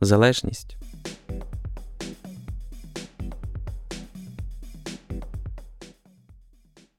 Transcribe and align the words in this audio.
залежність. 0.00 0.76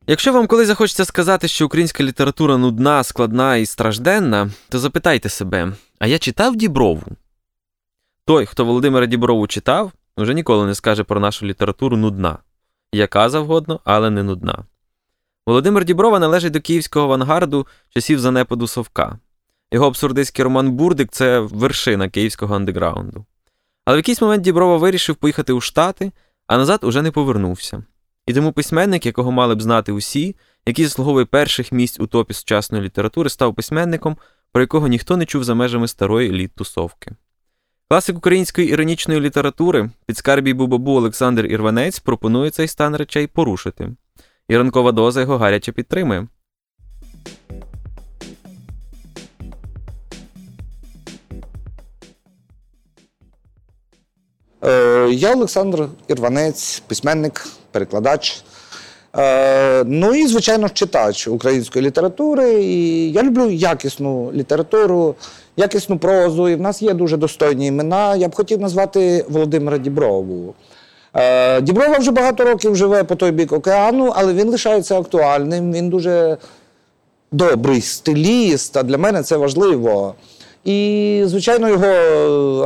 Якщо 0.07 0.33
вам 0.33 0.47
колись 0.47 0.67
захочеться 0.67 1.05
сказати, 1.05 1.47
що 1.47 1.65
українська 1.65 2.03
література 2.03 2.57
нудна, 2.57 3.03
складна 3.03 3.55
і 3.55 3.65
стражденна, 3.65 4.49
то 4.69 4.79
запитайте 4.79 5.29
себе: 5.29 5.73
а 5.99 6.07
я 6.07 6.19
читав 6.19 6.55
Діброву? 6.55 7.03
Той, 8.25 8.45
хто 8.45 8.65
Володимира 8.65 9.05
Діброву 9.05 9.47
читав, 9.47 9.91
вже 10.17 10.33
ніколи 10.33 10.65
не 10.65 10.75
скаже 10.75 11.03
про 11.03 11.19
нашу 11.19 11.45
літературу 11.45 11.97
нудна. 11.97 12.37
Яка 12.91 13.29
завгодно, 13.29 13.79
але 13.83 14.09
не 14.09 14.23
нудна. 14.23 14.65
Володимир 15.45 15.85
Діброва 15.85 16.19
належить 16.19 16.53
до 16.53 16.61
київського 16.61 17.05
авангарду 17.05 17.67
часів 17.89 18.19
занепаду 18.19 18.67
Совка. 18.67 19.19
Його 19.75 19.87
абсурдистський 19.87 20.43
роман 20.43 20.71
Бурдик 20.71 21.11
це 21.11 21.39
вершина 21.39 22.09
київського 22.09 22.55
андеграунду. 22.55 23.25
Але 23.85 23.95
в 23.95 23.99
якийсь 23.99 24.21
момент 24.21 24.43
Діброва 24.43 24.77
вирішив 24.77 25.15
поїхати 25.15 25.53
у 25.53 25.61
Штати, 25.61 26.11
а 26.47 26.57
назад 26.57 26.79
уже 26.83 27.01
не 27.01 27.11
повернувся. 27.11 27.83
І 28.27 28.33
тому 28.33 28.51
письменник, 28.51 29.05
якого 29.05 29.31
мали 29.31 29.55
б 29.55 29.61
знати 29.61 29.91
усі, 29.91 30.35
який 30.65 30.85
заслуговує 30.85 31.25
перших 31.25 31.71
місць 31.71 31.99
у 31.99 32.07
топі 32.07 32.33
сучасної 32.33 32.83
літератури, 32.83 33.29
став 33.29 33.55
письменником, 33.55 34.17
про 34.51 34.61
якого 34.61 34.87
ніхто 34.87 35.17
не 35.17 35.25
чув 35.25 35.43
за 35.43 35.55
межами 35.55 35.87
старої 35.87 36.31
літ-тусовки. 36.31 37.11
Класик 37.89 38.17
української 38.17 38.69
іронічної 38.69 39.19
літератури 39.19 39.89
підскарбій 40.05 40.53
Бубабу 40.53 40.91
Олександр 40.91 41.45
Ірванець 41.45 41.99
пропонує 41.99 42.49
цей 42.49 42.67
стан 42.67 42.95
речей 42.95 43.27
порушити. 43.27 43.95
І 44.47 44.57
ранкова 44.57 44.91
доза 44.91 45.21
його 45.21 45.37
гаряче 45.37 45.71
підтримує. 45.71 46.27
Я 55.09 55.33
Олександр 55.33 55.87
Ірванець, 56.07 56.83
письменник, 56.87 57.47
перекладач. 57.71 58.43
Е, 59.17 59.83
Ну 59.83 60.15
і, 60.15 60.27
звичайно, 60.27 60.69
читач 60.69 61.27
української 61.27 61.85
літератури. 61.85 62.63
І 62.63 63.11
я 63.11 63.23
люблю 63.23 63.49
якісну 63.49 64.31
літературу, 64.33 65.15
якісну 65.57 65.97
прозу. 65.97 66.49
І 66.49 66.55
в 66.55 66.61
нас 66.61 66.81
є 66.81 66.93
дуже 66.93 67.17
достойні 67.17 67.67
імена. 67.67 68.15
Я 68.15 68.27
б 68.27 68.35
хотів 68.35 68.59
назвати 68.61 69.25
Володимира 69.29 69.77
Діброву. 69.77 70.53
Е, 71.13 71.61
Діброва 71.61 71.97
вже 71.97 72.11
багато 72.11 72.43
років 72.43 72.75
живе 72.75 73.03
по 73.03 73.15
той 73.15 73.31
бік 73.31 73.51
океану, 73.51 74.13
але 74.15 74.33
він 74.33 74.49
лишається 74.49 74.99
актуальним. 74.99 75.73
Він 75.73 75.89
дуже 75.89 76.37
добрий 77.31 77.81
стиліст, 77.81 78.77
а 78.77 78.83
для 78.83 78.97
мене 78.97 79.23
це 79.23 79.37
важливо. 79.37 80.15
І, 80.65 81.21
звичайно, 81.25 81.69
його 81.69 81.87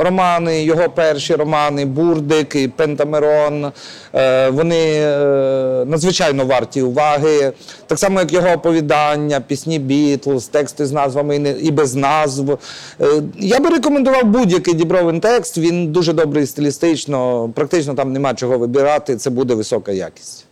романи, 0.02 0.62
його 0.62 0.88
перші 0.88 1.34
романи 1.34 1.84
Бурдик 1.84 2.54
і 2.54 2.68
Пентамерон, 2.68 3.72
е, 4.14 4.50
вони 4.50 4.92
е, 4.94 5.84
надзвичайно 5.86 6.44
варті 6.44 6.82
уваги. 6.82 7.52
Так 7.86 7.98
само, 7.98 8.20
як 8.20 8.32
його 8.32 8.48
оповідання, 8.48 9.40
пісні 9.40 9.78
Бітлз, 9.78 10.46
тексти 10.48 10.86
з 10.86 10.92
назвами 10.92 11.36
і 11.62 11.70
без 11.70 11.94
назв. 11.94 12.58
Е, 13.00 13.06
Я 13.38 13.60
би 13.60 13.70
рекомендував 13.70 14.24
будь-який 14.24 14.74
дібровин 14.74 15.20
текст. 15.20 15.58
Він 15.58 15.92
дуже 15.92 16.12
добрий 16.12 16.46
стилістично, 16.46 17.48
практично 17.54 17.94
там 17.94 18.12
нема 18.12 18.34
чого 18.34 18.58
вибирати. 18.58 19.16
Це 19.16 19.30
буде 19.30 19.54
висока 19.54 19.92
якість. 19.92 20.46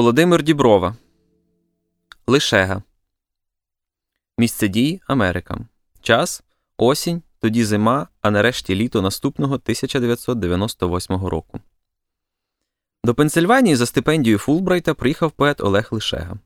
Володимир 0.00 0.42
Діброва. 0.42 0.96
Лишега. 2.26 2.82
Місце 4.38 4.68
дії 4.68 5.00
Америка. 5.06 5.58
Час 6.02 6.42
осінь, 6.76 7.22
тоді 7.40 7.64
зима, 7.64 8.08
а 8.20 8.30
нарешті 8.30 8.74
літо 8.74 9.02
наступного 9.02 9.54
1998 9.54 11.26
року. 11.26 11.60
До 13.04 13.14
Пенсильванії 13.14 13.76
за 13.76 13.86
стипендією 13.86 14.38
Фулбрайта 14.38 14.94
приїхав 14.94 15.30
поет 15.30 15.60
Олег 15.60 15.88
Лишега. 15.90 16.38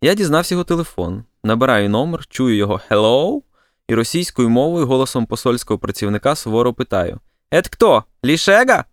Я 0.00 0.14
дізнався 0.14 0.54
його 0.54 0.64
телефон, 0.64 1.24
набираю 1.44 1.90
номер, 1.90 2.26
чую 2.26 2.56
його 2.56 2.80
«Hello» 2.90 3.42
і 3.88 3.94
російською 3.94 4.50
мовою 4.50 4.86
голосом 4.86 5.26
посольського 5.26 5.78
працівника 5.78 6.34
суворо 6.34 6.74
питаю: 6.74 7.20
Ет 7.50 7.68
хто? 7.68 8.04
Лішега? 8.24 8.84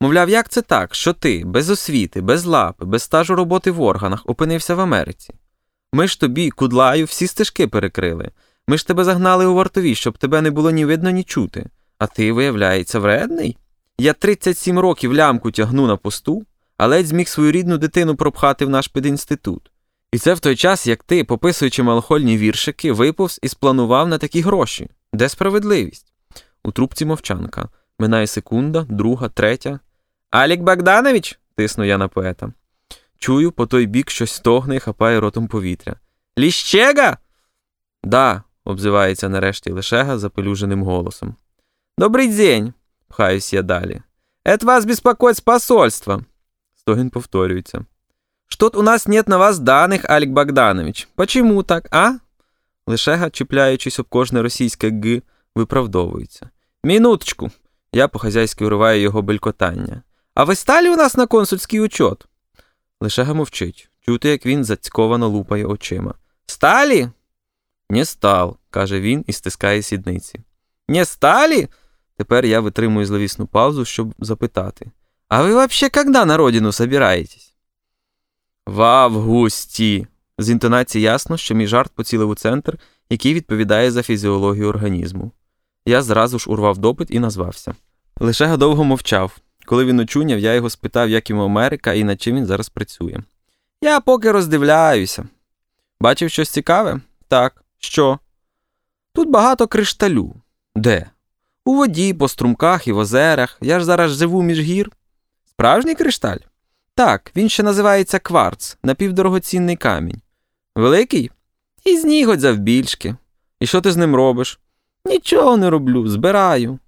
Мовляв, 0.00 0.30
як 0.30 0.48
це 0.48 0.62
так, 0.62 0.94
що 0.94 1.12
ти, 1.12 1.42
без 1.44 1.70
освіти, 1.70 2.20
без 2.20 2.44
лапи, 2.44 2.84
без 2.84 3.02
стажу 3.02 3.34
роботи 3.34 3.70
в 3.70 3.80
органах, 3.80 4.22
опинився 4.26 4.74
в 4.74 4.80
Америці? 4.80 5.34
Ми 5.92 6.08
ж 6.08 6.20
тобі, 6.20 6.50
кудлаю, 6.50 7.04
всі 7.04 7.26
стежки 7.26 7.68
перекрили. 7.68 8.30
Ми 8.68 8.78
ж 8.78 8.86
тебе 8.86 9.04
загнали 9.04 9.46
у 9.46 9.54
вартові, 9.54 9.94
щоб 9.94 10.18
тебе 10.18 10.40
не 10.40 10.50
було 10.50 10.70
ні 10.70 10.84
видно, 10.84 11.10
ні 11.10 11.24
чути. 11.24 11.66
А 11.98 12.06
ти, 12.06 12.32
виявляється, 12.32 12.98
вредний? 12.98 13.56
Я 13.98 14.12
37 14.12 14.78
років 14.78 15.14
лямку 15.14 15.50
тягну 15.50 15.86
на 15.86 15.96
посту, 15.96 16.44
а 16.76 16.86
ледь 16.86 17.06
зміг 17.06 17.28
свою 17.28 17.52
рідну 17.52 17.78
дитину 17.78 18.16
пропхати 18.16 18.64
в 18.64 18.70
наш 18.70 18.88
пединститут. 18.88 19.70
І 20.12 20.18
це 20.18 20.34
в 20.34 20.40
той 20.40 20.56
час, 20.56 20.86
як 20.86 21.02
ти, 21.02 21.24
пописуючи 21.24 21.82
малохольні 21.82 22.38
віршики, 22.38 22.92
виповз 22.92 23.38
і 23.42 23.48
спланував 23.48 24.08
на 24.08 24.18
такі 24.18 24.40
гроші. 24.40 24.90
Де 25.12 25.28
справедливість? 25.28 26.12
У 26.64 26.72
трубці 26.72 27.04
мовчанка. 27.04 27.68
Минає 27.98 28.26
секунда, 28.26 28.86
друга, 28.88 29.28
третя. 29.28 29.80
Алік 30.30 30.60
Богданович? 30.60 31.38
тисну 31.54 31.84
я 31.84 31.98
на 31.98 32.08
поета. 32.08 32.52
Чую, 33.18 33.52
по 33.52 33.66
той 33.66 33.86
бік 33.86 34.10
щось 34.10 34.32
стогне 34.32 34.76
і 34.76 34.78
хапає 34.78 35.20
ротом 35.20 35.48
повітря. 35.48 35.96
Ліщега? 36.38 37.18
Да, 38.04 38.42
обзивається 38.64 39.28
нарешті 39.28 39.70
Лишега 39.70 40.18
запелюженим 40.18 40.82
голосом. 40.82 41.36
Добрий 41.98 42.28
день, 42.36 42.72
пхаюсь 43.08 43.52
я 43.52 43.62
далі. 43.62 44.02
Это 44.44 44.66
вас 44.66 44.84
беспокоит 44.84 45.36
с 45.36 45.40
посольства. 45.40 46.24
Стогін 46.74 47.10
повторюється. 47.10 47.84
Что-то 48.48 48.78
у 48.78 48.82
нас 48.82 49.06
нет 49.06 49.28
на 49.28 49.36
вас 49.36 49.58
даних, 49.58 50.10
Алік 50.10 50.30
Богданович. 50.30 51.08
Почему 51.14 51.62
так, 51.62 51.88
а? 51.90 52.12
Лишега, 52.86 53.30
чіпляючись 53.30 53.98
об 53.98 54.08
кожне 54.08 54.42
російське 54.42 54.90
г, 54.90 55.22
виправдовується. 55.54 56.50
Минуточку. 56.84 57.50
Я 57.92 58.08
по-хазяйськи 58.08 58.64
уриваю 58.64 59.00
його 59.00 59.22
белькотання. 59.22 60.02
А 60.34 60.44
ви 60.44 60.54
стали 60.54 60.90
у 60.90 60.96
нас 60.96 61.16
на 61.16 61.26
консульський 61.26 61.80
учет? 61.80 62.26
Лишега 63.00 63.34
мовчить. 63.34 63.90
Чути, 64.00 64.28
як 64.28 64.46
він 64.46 64.64
зацьковано 64.64 65.28
лупає 65.28 65.64
очима. 65.64 66.14
Сталі? 66.46 67.08
Не 67.90 68.04
стал, 68.04 68.56
каже 68.70 69.00
він 69.00 69.24
і 69.26 69.32
стискає 69.32 69.82
сідниці. 69.82 70.40
Не 70.88 71.04
сталі? 71.04 71.68
Тепер 72.16 72.44
я 72.44 72.60
витримую 72.60 73.06
зловісну 73.06 73.46
паузу, 73.46 73.84
щоб 73.84 74.14
запитати. 74.18 74.90
А 75.28 75.42
ви 75.42 75.54
вообще 75.54 75.88
когда 75.88 76.24
на 76.24 76.36
родину 76.36 76.72
собираєтесь? 76.72 77.54
В 78.66 78.82
августі. 78.82 80.06
З 80.38 80.50
інтонації 80.50 81.04
ясно, 81.04 81.36
що 81.36 81.54
мій 81.54 81.66
жарт 81.66 81.92
поцілив 81.94 82.28
у 82.28 82.34
центр, 82.34 82.78
який 83.10 83.34
відповідає 83.34 83.90
за 83.90 84.02
фізіологію 84.02 84.68
організму. 84.68 85.32
Я 85.86 86.02
зразу 86.02 86.38
ж 86.38 86.50
урвав 86.50 86.78
допит 86.78 87.08
і 87.10 87.18
назвався. 87.18 87.74
Лише 88.20 88.56
довго 88.56 88.84
мовчав. 88.84 89.38
Коли 89.70 89.84
він 89.84 90.00
очуняв, 90.00 90.38
я 90.38 90.54
його 90.54 90.70
спитав, 90.70 91.10
як 91.10 91.30
йому 91.30 91.42
Америка 91.42 91.92
і 91.92 92.04
над 92.04 92.22
чим 92.22 92.36
він 92.36 92.46
зараз 92.46 92.68
працює. 92.68 93.18
Я 93.82 94.00
поки 94.00 94.32
роздивляюся. 94.32 95.28
Бачив 96.00 96.30
щось 96.30 96.50
цікаве? 96.50 97.00
Так. 97.28 97.64
Що? 97.78 98.18
Тут 99.12 99.30
багато 99.30 99.66
кришталю. 99.66 100.34
Де? 100.76 101.10
У 101.64 101.74
воді, 101.74 102.14
по 102.14 102.28
струмках 102.28 102.88
і 102.88 102.92
в 102.92 102.98
озерах. 102.98 103.58
Я 103.60 103.78
ж 103.78 103.84
зараз 103.84 104.18
живу 104.18 104.42
між 104.42 104.60
гір. 104.60 104.90
Справжній 105.50 105.94
кришталь? 105.94 106.38
Так, 106.94 107.32
він 107.36 107.48
ще 107.48 107.62
називається 107.62 108.18
кварц, 108.18 108.78
напівдорогоцінний 108.82 109.76
камінь. 109.76 110.20
Великий? 110.76 111.30
І 111.84 111.96
з 111.96 112.38
завбільшки. 112.40 113.16
І 113.60 113.66
що 113.66 113.80
ти 113.80 113.92
з 113.92 113.96
ним 113.96 114.16
робиш? 114.16 114.60
Нічого 115.04 115.56
не 115.56 115.70
роблю, 115.70 116.08
збираю. 116.08 116.78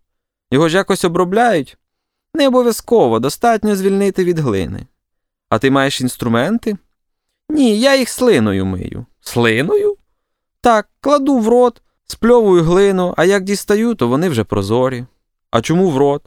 Його 0.51 0.69
ж 0.69 0.77
якось 0.77 1.05
обробляють? 1.05 1.77
Не 2.35 2.49
обов'язково 2.49 3.19
достатньо 3.19 3.77
звільнити 3.77 4.25
від 4.25 4.39
глини. 4.39 4.87
А 5.49 5.59
ти 5.59 5.71
маєш 5.71 6.01
інструменти? 6.01 6.77
Ні, 7.49 7.81
я 7.81 7.97
їх 7.97 8.09
слиною 8.09 8.67
мию. 8.67 9.07
Слиною? 9.21 9.97
Так, 10.61 10.89
кладу 11.01 11.39
в 11.39 11.49
рот, 11.49 11.83
спльовую 12.07 12.63
глину, 12.63 13.15
а 13.17 13.25
як 13.25 13.45
дістаю, 13.45 13.95
то 13.95 14.09
вони 14.09 14.29
вже 14.29 14.45
прозорі. 14.45 15.07
А 15.51 15.61
чому 15.61 15.91
в 15.91 15.97
рот? 15.97 16.23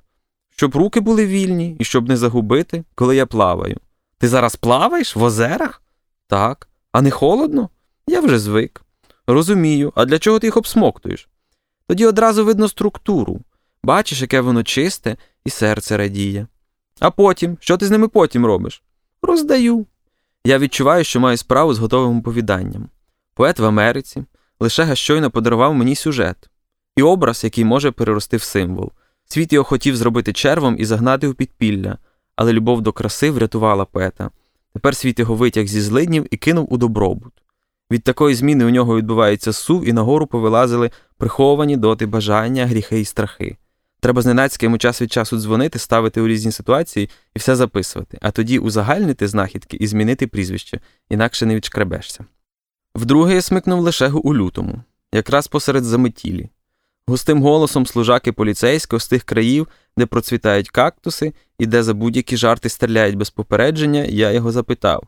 Щоб 0.50 0.76
руки 0.76 1.00
були 1.00 1.26
вільні 1.26 1.76
і 1.80 1.84
щоб 1.84 2.10
не 2.10 2.18
загубити, 2.18 2.84
коли 2.96 3.16
я 3.16 3.26
плаваю. 3.26 3.78
Ти 4.18 4.28
зараз 4.28 4.56
плаваєш 4.56 5.16
в 5.16 5.24
озерах? 5.24 5.82
Так. 6.28 6.68
А 6.92 7.02
не 7.02 7.12
холодно? 7.12 7.70
Я 8.08 8.20
вже 8.20 8.40
звик. 8.40 8.82
Розумію, 9.28 9.94
а 9.96 10.06
для 10.06 10.20
чого 10.20 10.40
ти 10.40 10.48
їх 10.48 10.58
обсмоктуєш? 10.58 11.30
Тоді 11.88 12.06
одразу 12.06 12.46
видно 12.46 12.68
структуру. 12.68 13.40
Бачиш, 13.86 14.22
яке 14.22 14.42
воно 14.42 14.64
чисте, 14.64 15.18
і 15.46 15.50
серце 15.50 15.98
радіє. 15.98 16.48
А 17.00 17.12
потім, 17.12 17.58
що 17.60 17.78
ти 17.78 17.86
з 17.86 17.92
ними 17.92 18.08
потім 18.08 18.46
робиш? 18.46 18.84
Роздаю. 19.22 19.86
Я 20.46 20.60
відчуваю, 20.60 21.04
що 21.04 21.20
маю 21.20 21.38
справу 21.38 21.74
з 21.74 21.80
готовим 21.80 22.20
оповіданням. 22.20 22.90
Поет 23.34 23.60
в 23.60 23.66
Америці 23.66 24.26
лише 24.60 24.96
щойно 24.96 25.32
подарував 25.32 25.76
мені 25.76 25.96
сюжет 25.96 26.50
і 26.96 27.02
образ, 27.02 27.44
який 27.44 27.66
може 27.66 27.92
перерости 27.92 28.38
в 28.38 28.42
символ. 28.42 28.92
Світ 29.26 29.54
його 29.54 29.64
хотів 29.64 29.96
зробити 29.96 30.34
червом 30.34 30.76
і 30.80 30.86
загнати 30.86 31.28
у 31.28 31.34
підпілля, 31.34 31.98
але 32.36 32.54
любов 32.54 32.82
до 32.82 32.92
краси 32.92 33.32
врятувала 33.32 33.86
поета. 33.86 34.30
Тепер 34.74 34.96
світ 34.96 35.20
його 35.20 35.36
витяг 35.36 35.68
зі 35.68 35.82
злиднів 35.82 36.28
і 36.32 36.38
кинув 36.38 36.74
у 36.74 36.78
добробут. 36.78 37.34
Від 37.92 38.04
такої 38.04 38.36
зміни 38.36 38.66
у 38.66 38.70
нього 38.70 38.98
відбувається 38.98 39.54
сув, 39.54 39.88
і 39.88 39.94
нагору 39.94 40.28
повилазили 40.28 40.92
приховані 41.18 41.78
доти 41.78 42.06
бажання, 42.06 42.66
гріхи 42.66 43.00
і 43.00 43.06
страхи. 43.06 43.58
Треба 44.06 44.22
зненацька 44.22 44.66
йому 44.66 44.78
час 44.78 45.02
від 45.02 45.12
часу 45.12 45.38
дзвонити, 45.38 45.80
ставити 45.80 46.22
у 46.22 46.28
різні 46.28 46.52
ситуації 46.52 47.10
і 47.36 47.40
все 47.40 47.56
записувати, 47.56 48.18
а 48.22 48.32
тоді 48.32 48.60
узагальнити 48.60 49.28
знахідки 49.28 49.78
і 49.78 49.88
змінити 49.88 50.28
прізвище, 50.28 50.80
інакше 51.10 51.46
не 51.46 51.56
відшкребешся. 51.56 52.26
Вдруге 52.96 53.36
я 53.36 53.42
смикнув 53.42 53.80
лишегу 53.80 54.20
у 54.20 54.36
лютому, 54.36 54.82
якраз 55.14 55.48
посеред 55.48 55.84
заметілі. 55.84 56.50
Густим 57.08 57.42
голосом 57.42 57.86
служаки 57.86 58.32
поліцейського 58.32 59.00
з 59.00 59.08
тих 59.08 59.24
країв, 59.24 59.68
де 59.98 60.06
процвітають 60.06 60.70
кактуси 60.70 61.34
і 61.60 61.66
де 61.66 61.84
за 61.84 61.94
будь-які 61.94 62.38
жарти 62.38 62.70
стріляють 62.70 63.16
без 63.16 63.30
попередження, 63.30 64.04
я 64.04 64.32
його 64.32 64.52
запитав: 64.52 65.04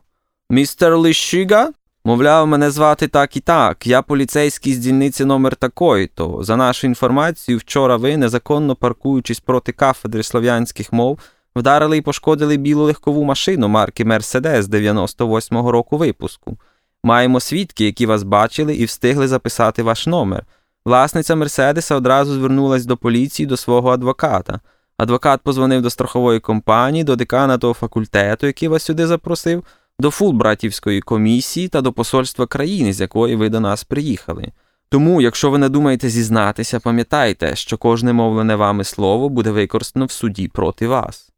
Містер 0.50 0.98
Лищига? 0.98 1.72
Мовляв, 2.04 2.46
мене 2.46 2.70
звати 2.70 3.08
так 3.08 3.36
і 3.36 3.40
так. 3.40 3.86
Я 3.86 4.02
поліцейський 4.02 4.74
з 4.74 4.78
дільниці 4.78 5.24
номер 5.24 5.56
такої 5.56 6.06
то. 6.06 6.42
За 6.42 6.56
нашу 6.56 6.86
інформацію, 6.86 7.58
вчора 7.58 7.96
ви, 7.96 8.16
незаконно 8.16 8.76
паркуючись 8.76 9.40
проти 9.40 9.72
кафедри 9.72 10.22
слов'янських 10.22 10.92
мов, 10.92 11.18
вдарили 11.56 11.96
і 11.96 12.00
пошкодили 12.00 12.56
білу 12.56 12.84
легкову 12.84 13.24
машину 13.24 13.68
марки 13.68 14.04
Мерседес 14.04 14.66
98-го 14.66 15.72
року 15.72 15.96
випуску. 15.96 16.56
Маємо 17.04 17.40
свідки, 17.40 17.84
які 17.84 18.06
вас 18.06 18.22
бачили 18.22 18.74
і 18.74 18.84
встигли 18.84 19.28
записати 19.28 19.82
ваш 19.82 20.06
номер. 20.06 20.44
Власниця 20.84 21.34
Мерседеса 21.34 21.96
одразу 21.96 22.34
звернулась 22.34 22.86
до 22.86 22.96
поліції 22.96 23.46
до 23.46 23.56
свого 23.56 23.90
адвоката. 23.90 24.60
Адвокат 24.96 25.40
позвонив 25.42 25.82
до 25.82 25.90
страхової 25.90 26.40
компанії, 26.40 27.04
до 27.04 27.16
декана 27.16 27.58
того 27.58 27.74
факультету, 27.74 28.46
який 28.46 28.68
вас 28.68 28.82
сюди 28.82 29.06
запросив, 29.06 29.64
до 30.00 30.10
фулбратівської 30.10 31.00
комісії 31.00 31.68
та 31.68 31.80
до 31.80 31.92
посольства 31.92 32.46
країни, 32.46 32.92
з 32.92 33.00
якої 33.00 33.36
ви 33.36 33.48
до 33.48 33.60
нас 33.60 33.84
приїхали. 33.84 34.52
Тому, 34.88 35.20
якщо 35.20 35.50
ви 35.50 35.58
не 35.58 35.68
думаєте 35.68 36.08
зізнатися, 36.08 36.80
пам'ятайте, 36.80 37.56
що 37.56 37.78
кожне 37.78 38.12
мовлене 38.12 38.56
вами 38.56 38.84
слово 38.84 39.28
буде 39.28 39.50
використано 39.50 40.06
в 40.06 40.10
суді 40.10 40.48
проти 40.48 40.86
вас. 40.86 41.30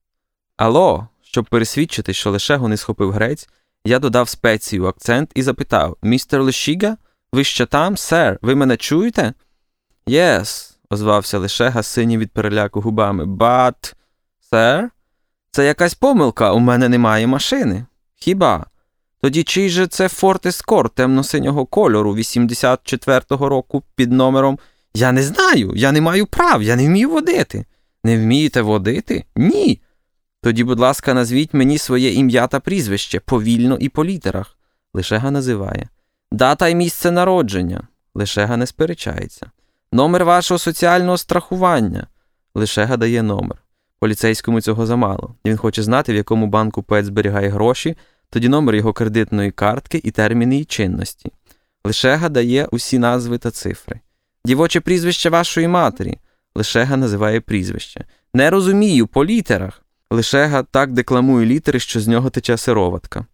Ало, 0.56 1.08
щоб 1.22 1.44
пересвідчити, 1.44 2.12
що 2.12 2.30
Лешего 2.30 2.68
не 2.68 2.76
схопив 2.76 3.12
грець, 3.12 3.48
я 3.84 3.98
додав 3.98 4.28
спецію 4.28 4.86
акцент 4.86 5.30
і 5.34 5.42
запитав 5.42 5.96
Містер 6.02 6.42
Лешіга, 6.42 6.96
ви 7.32 7.44
ще 7.44 7.66
там, 7.66 7.96
сер, 7.96 8.38
ви 8.42 8.54
мене 8.54 8.76
чуєте? 8.76 9.34
Yes, 10.06 10.78
озвався 10.90 11.38
Лешега 11.38 11.82
сині 11.82 12.18
від 12.18 12.30
переляку 12.30 12.80
губами. 12.80 13.24
But, 13.24 13.94
сер, 14.50 14.90
це 15.50 15.66
якась 15.66 15.94
помилка, 15.94 16.52
у 16.52 16.58
мене 16.58 16.88
немає 16.88 17.26
машини. 17.26 17.84
Хіба? 18.20 18.66
Тоді 19.22 19.42
чий 19.42 19.68
же 19.68 19.86
це 19.86 20.08
Форд 20.08 20.46
Ескорт 20.46 20.94
темно-синього 20.94 21.66
кольору 21.66 22.14
84-го 22.14 23.48
року 23.48 23.82
під 23.94 24.12
номером 24.12 24.58
Я 24.94 25.12
не 25.12 25.22
знаю, 25.22 25.72
я 25.76 25.92
не 25.92 26.00
маю 26.00 26.26
прав, 26.26 26.62
я 26.62 26.76
не 26.76 26.86
вмію 26.86 27.10
водити. 27.10 27.64
Не 28.04 28.18
вмієте 28.18 28.62
водити? 28.62 29.24
Ні. 29.36 29.80
Тоді, 30.42 30.64
будь 30.64 30.80
ласка, 30.80 31.14
назвіть 31.14 31.54
мені 31.54 31.78
своє 31.78 32.12
ім'я 32.12 32.46
та 32.46 32.60
прізвище 32.60 33.20
повільно 33.20 33.76
і 33.76 33.88
по 33.88 34.04
літерах. 34.04 34.58
Лишега 34.94 35.30
називає. 35.30 35.88
Дата 36.32 36.68
й 36.68 36.74
місце 36.74 37.10
народження. 37.10 37.88
Лишега 38.14 38.56
не 38.56 38.66
сперечається. 38.66 39.50
Номер 39.92 40.24
вашого 40.24 40.58
соціального 40.58 41.18
страхування. 41.18 42.06
Лишега 42.54 42.96
дає 42.96 43.22
номер. 43.22 43.58
Поліцейському 44.00 44.60
цього 44.60 44.86
замало. 44.86 45.34
Він 45.44 45.56
хоче 45.56 45.82
знати, 45.82 46.12
в 46.12 46.16
якому 46.16 46.46
банку 46.46 46.82
поет 46.82 47.04
зберігає 47.04 47.48
гроші, 47.48 47.96
тоді 48.30 48.48
номер 48.48 48.74
його 48.74 48.92
кредитної 48.92 49.50
картки 49.50 50.00
і 50.04 50.10
терміни 50.10 50.54
її 50.54 50.64
чинності. 50.64 51.32
Лишега 51.84 52.28
дає 52.28 52.68
усі 52.70 52.98
назви 52.98 53.38
та 53.38 53.50
цифри. 53.50 54.00
Дівоче 54.44 54.80
прізвище 54.80 55.30
вашої 55.30 55.68
матері. 55.68 56.18
Лишега 56.54 56.96
називає 56.96 57.40
прізвище. 57.40 58.04
Не 58.34 58.50
розумію, 58.50 59.06
по 59.06 59.24
літерах. 59.24 59.82
Лишега 60.10 60.62
так 60.62 60.92
декламує 60.92 61.46
літери, 61.46 61.80
що 61.80 62.00
з 62.00 62.08
нього 62.08 62.30
тече 62.30 62.56
сироватка. 62.56 63.26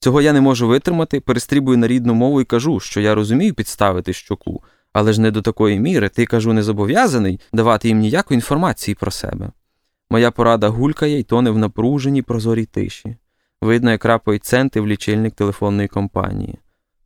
Цього 0.00 0.20
я 0.20 0.32
не 0.32 0.40
можу 0.40 0.68
витримати, 0.68 1.20
перестрібую 1.20 1.78
на 1.78 1.88
рідну 1.88 2.14
мову 2.14 2.40
і 2.40 2.44
кажу, 2.44 2.80
що 2.80 3.00
я 3.00 3.14
розумію 3.14 3.54
підставити 3.54 4.12
щоку, 4.12 4.62
але 4.92 5.12
ж 5.12 5.20
не 5.20 5.30
до 5.30 5.42
такої 5.42 5.80
міри, 5.80 6.08
ти 6.08 6.26
кажу, 6.26 6.52
не 6.52 6.62
зобов'язаний 6.62 7.40
давати 7.52 7.88
їм 7.88 7.98
ніякої 7.98 8.36
інформації 8.36 8.94
про 8.94 9.10
себе. 9.10 9.50
Моя 10.14 10.30
порада 10.30 10.68
гулькає 10.68 11.18
і 11.18 11.22
тоне 11.22 11.50
в 11.50 11.58
напруженій 11.58 12.22
прозорій 12.22 12.64
тиші. 12.64 13.16
Видно, 13.62 13.90
як 13.90 14.04
рапають 14.04 14.44
центи 14.44 14.80
в 14.80 14.86
лічильник 14.86 15.34
телефонної 15.34 15.88
компанії. 15.88 16.58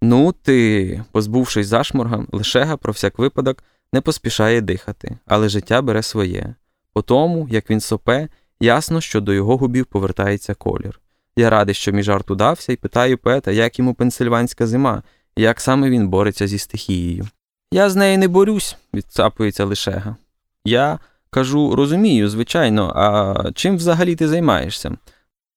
Ну, 0.03 0.33
ти, 0.43 1.05
позбувшись 1.13 1.67
зашморга, 1.67 2.27
лишега 2.33 2.77
про 2.77 2.93
всяк 2.93 3.19
випадок 3.19 3.65
не 3.93 4.01
поспішає 4.01 4.61
дихати, 4.61 5.19
але 5.27 5.49
життя 5.49 5.83
бере 5.83 6.03
своє. 6.03 6.55
По 6.93 7.03
тому, 7.03 7.49
як 7.51 7.71
він 7.71 7.81
сопе, 7.81 8.29
ясно, 8.61 9.01
що 9.01 9.21
до 9.21 9.33
його 9.33 9.57
губів 9.57 9.87
повертається 9.87 10.55
колір. 10.55 11.01
Я 11.37 11.51
радий, 11.51 11.75
що 11.75 11.93
мій 11.93 12.03
жарт 12.03 12.31
удався, 12.31 12.73
і 12.73 12.77
питаю 12.77 13.19
поета, 13.19 13.51
як 13.51 13.79
йому 13.79 13.95
пенсильванська 13.95 14.67
зима, 14.67 15.03
і 15.37 15.43
як 15.43 15.61
саме 15.61 15.91
він 15.91 16.09
бореться 16.09 16.47
зі 16.47 16.59
стихією. 16.59 17.29
Я 17.73 17.91
з 17.91 17.97
нею 17.97 18.19
не 18.19 18.29
борюсь, 18.29 18.77
відцапується 18.95 19.65
лишега. 19.65 20.17
Я 20.65 20.99
кажу, 21.31 21.75
розумію, 21.77 22.29
звичайно, 22.29 22.93
а 22.97 23.35
чим 23.55 23.77
взагалі 23.77 24.17
ти 24.17 24.29
займаєшся? 24.29 24.97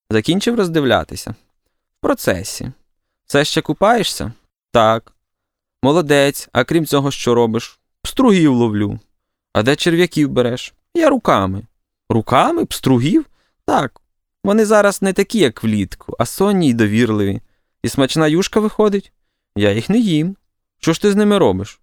Закінчив 0.10 0.56
роздивлятися. 0.56 1.36
В 1.98 2.02
процесі. 2.02 2.72
Все 3.26 3.46
ще 3.46 3.62
купаєшся? 3.62 4.32
Так. 4.72 5.14
Молодець, 5.84 6.50
а 6.52 6.64
крім 6.64 6.86
цього, 6.86 7.12
що 7.12 7.36
робиш? 7.36 7.80
Пстругів 8.02 8.54
ловлю. 8.54 9.00
А 9.54 9.64
де 9.64 9.76
черв'яків 9.76 10.30
береш? 10.30 10.74
Я 10.96 11.10
руками. 11.10 11.64
Руками? 12.10 12.66
Пстругів? 12.66 13.26
Так. 13.66 14.02
Вони 14.44 14.66
зараз 14.66 15.02
не 15.02 15.14
такі, 15.14 15.40
як 15.40 15.64
влітку, 15.64 16.16
а 16.20 16.26
сонні 16.26 16.70
й 16.70 16.74
довірливі. 16.74 17.42
І 17.84 17.90
смачна 17.90 18.28
юшка 18.28 18.60
виходить? 18.60 19.12
Я 19.56 19.72
їх 19.72 19.90
не 19.90 19.98
їм. 19.98 20.36
Що 20.80 20.94
ж 20.94 21.02
ти 21.02 21.12
з 21.12 21.16
ними 21.16 21.38
робиш? 21.38 21.80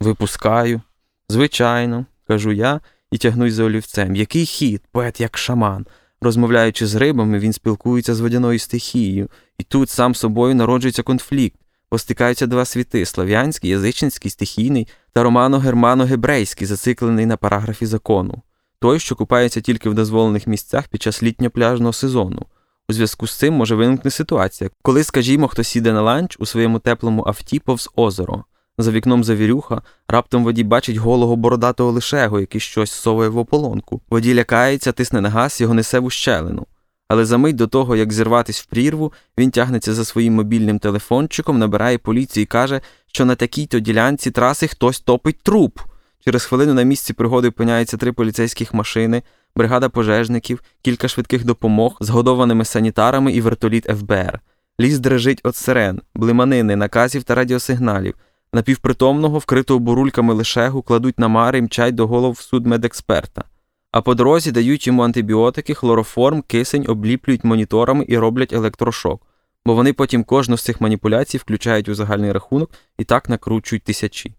Випускаю. 0.00 0.80
Звичайно, 1.28 2.06
кажу 2.26 2.52
я 2.52 2.80
і 3.12 3.18
тягнусь 3.18 3.52
за 3.52 3.64
олівцем. 3.64 4.16
Який 4.16 4.46
хід, 4.46 4.82
поет 4.92 5.20
як 5.20 5.38
шаман. 5.38 5.86
Розмовляючи 6.20 6.86
з 6.86 6.94
рибами, 6.94 7.38
він 7.38 7.52
спілкується 7.52 8.14
з 8.14 8.20
водяною 8.20 8.58
стихією, 8.58 9.28
і 9.58 9.62
тут 9.62 9.90
сам 9.90 10.14
собою 10.14 10.54
народжується 10.54 11.02
конфлікт. 11.02 11.56
Постикаються 11.88 12.46
два 12.46 12.64
світи 12.64 13.04
слов'янський, 13.06 13.70
язичницький, 13.70 14.30
стихійний 14.30 14.88
та 15.12 15.22
романо-германо-гебрейський, 15.24 16.64
зациклений 16.64 17.26
на 17.26 17.36
параграфі 17.36 17.86
закону, 17.86 18.42
той, 18.80 18.98
що 18.98 19.16
купається 19.16 19.60
тільки 19.60 19.90
в 19.90 19.94
дозволених 19.94 20.46
місцях 20.46 20.88
під 20.88 21.02
час 21.02 21.22
літньо-пляжного 21.22 21.92
сезону. 21.92 22.46
У 22.88 22.92
зв'язку 22.92 23.26
з 23.26 23.38
цим 23.38 23.54
може 23.54 23.74
виникнути 23.74 24.10
ситуація, 24.10 24.70
коли, 24.82 25.04
скажімо, 25.04 25.48
хтось 25.48 25.76
іде 25.76 25.92
на 25.92 26.02
ланч 26.02 26.36
у 26.40 26.46
своєму 26.46 26.78
теплому 26.78 27.24
авті 27.26 27.58
повз 27.58 27.90
озеро. 27.96 28.44
За 28.78 28.90
вікном 28.90 29.24
завірюха, 29.24 29.82
раптом 30.08 30.44
водій 30.44 30.64
бачить 30.64 30.96
голого 30.96 31.36
бородатого 31.36 31.90
лишего, 31.90 32.40
який 32.40 32.60
щось 32.60 32.92
совує 32.92 33.28
в 33.28 33.38
ополонку. 33.38 34.00
Водій 34.10 34.34
лякається, 34.34 34.92
тисне 34.92 35.20
на 35.20 35.30
газ, 35.30 35.60
його 35.60 35.74
несе 35.74 35.98
в 35.98 36.04
ущелину. 36.04 36.66
Але 37.08 37.24
за 37.24 37.38
мить 37.38 37.56
до 37.56 37.66
того, 37.66 37.96
як 37.96 38.12
зірватись 38.12 38.60
в 38.60 38.66
прірву, 38.66 39.12
він 39.38 39.50
тягнеться 39.50 39.94
за 39.94 40.04
своїм 40.04 40.34
мобільним 40.34 40.78
телефончиком, 40.78 41.58
набирає 41.58 41.98
поліцію 41.98 42.42
і 42.42 42.46
каже, 42.46 42.80
що 43.06 43.24
на 43.24 43.34
такій-то 43.34 43.78
ділянці 43.78 44.30
траси 44.30 44.68
хтось 44.68 45.00
топить 45.00 45.42
труп. 45.42 45.78
Через 46.24 46.44
хвилину 46.44 46.74
на 46.74 46.82
місці 46.82 47.12
пригоди 47.12 47.48
опиняються 47.48 47.96
три 47.96 48.12
поліцейських 48.12 48.74
машини, 48.74 49.22
бригада 49.56 49.88
пожежників, 49.88 50.62
кілька 50.82 51.08
швидких 51.08 51.44
допомог, 51.44 51.96
згодованими 52.00 52.64
санітарами 52.64 53.32
і 53.32 53.40
вертоліт 53.40 53.84
ФБР. 53.84 54.40
Ліс 54.80 54.98
дрижить 54.98 55.44
від 55.44 55.56
сирен, 55.56 56.00
блиманини, 56.14 56.76
наказів 56.76 57.22
та 57.22 57.34
радіосигналів. 57.34 58.14
Напівпритомного, 58.52 59.38
вкритого 59.38 59.80
бурульками 59.80 60.34
лишегу, 60.34 60.82
кладуть 60.82 61.18
на 61.18 61.28
мари 61.28 61.58
і 61.58 61.62
мчать 61.62 61.94
до 61.94 62.06
голов 62.06 62.38
судмедексперта. 62.38 63.44
А 63.90 64.02
по 64.02 64.14
дорозі 64.14 64.52
дають 64.52 64.86
йому 64.86 65.02
антибіотики, 65.02 65.74
хлороформ, 65.74 66.42
кисень, 66.42 66.84
обліплюють 66.88 67.44
моніторами 67.44 68.04
і 68.08 68.18
роблять 68.18 68.52
електрошок, 68.52 69.26
бо 69.66 69.74
вони 69.74 69.92
потім 69.92 70.24
кожну 70.24 70.56
з 70.56 70.62
цих 70.62 70.80
маніпуляцій 70.80 71.38
включають 71.38 71.88
у 71.88 71.94
загальний 71.94 72.32
рахунок 72.32 72.70
і 72.98 73.04
так 73.04 73.28
накручують 73.28 73.82
тисячі. 73.82 74.34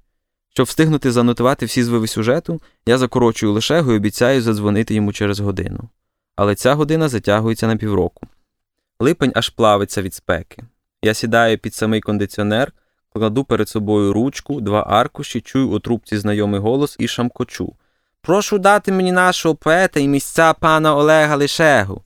Щоб 0.50 0.66
встигнути 0.66 1.12
занотувати 1.12 1.66
всі 1.66 1.84
звиви 1.84 2.08
сюжету, 2.08 2.62
я 2.86 2.98
закорочую 2.98 3.54
лишегу 3.54 3.94
і 3.94 3.96
обіцяю 3.96 4.42
задзвонити 4.42 4.96
йому 4.96 5.14
через 5.14 5.40
годину. 5.40 5.90
Але 6.36 6.56
ця 6.56 6.74
година 6.74 7.10
затягується 7.10 7.68
на 7.68 7.76
півроку. 7.76 8.28
Липень 9.00 9.32
аж 9.36 9.50
плавиться 9.50 10.02
від 10.02 10.14
спеки. 10.14 10.64
Я 11.02 11.14
сідаю 11.14 11.58
під 11.58 11.74
самий 11.74 12.02
кондиціонер, 12.02 12.72
кладу 13.14 13.44
перед 13.44 13.70
собою 13.70 14.14
ручку, 14.14 14.62
два 14.62 14.84
аркуші, 14.88 15.42
чую 15.42 15.70
у 15.70 15.80
трубці 15.80 16.18
знайомий 16.18 16.60
голос 16.60 16.96
і 17.00 17.08
шамкочу. 17.08 17.74
Прошу 18.22 18.60
дати 18.60 18.92
мені 18.92 19.12
нашого 19.12 19.56
поета 19.56 20.00
і 20.00 20.08
місця 20.08 20.54
пана 20.54 20.96
Олега 20.96 21.36
Лишегу. 21.36 22.02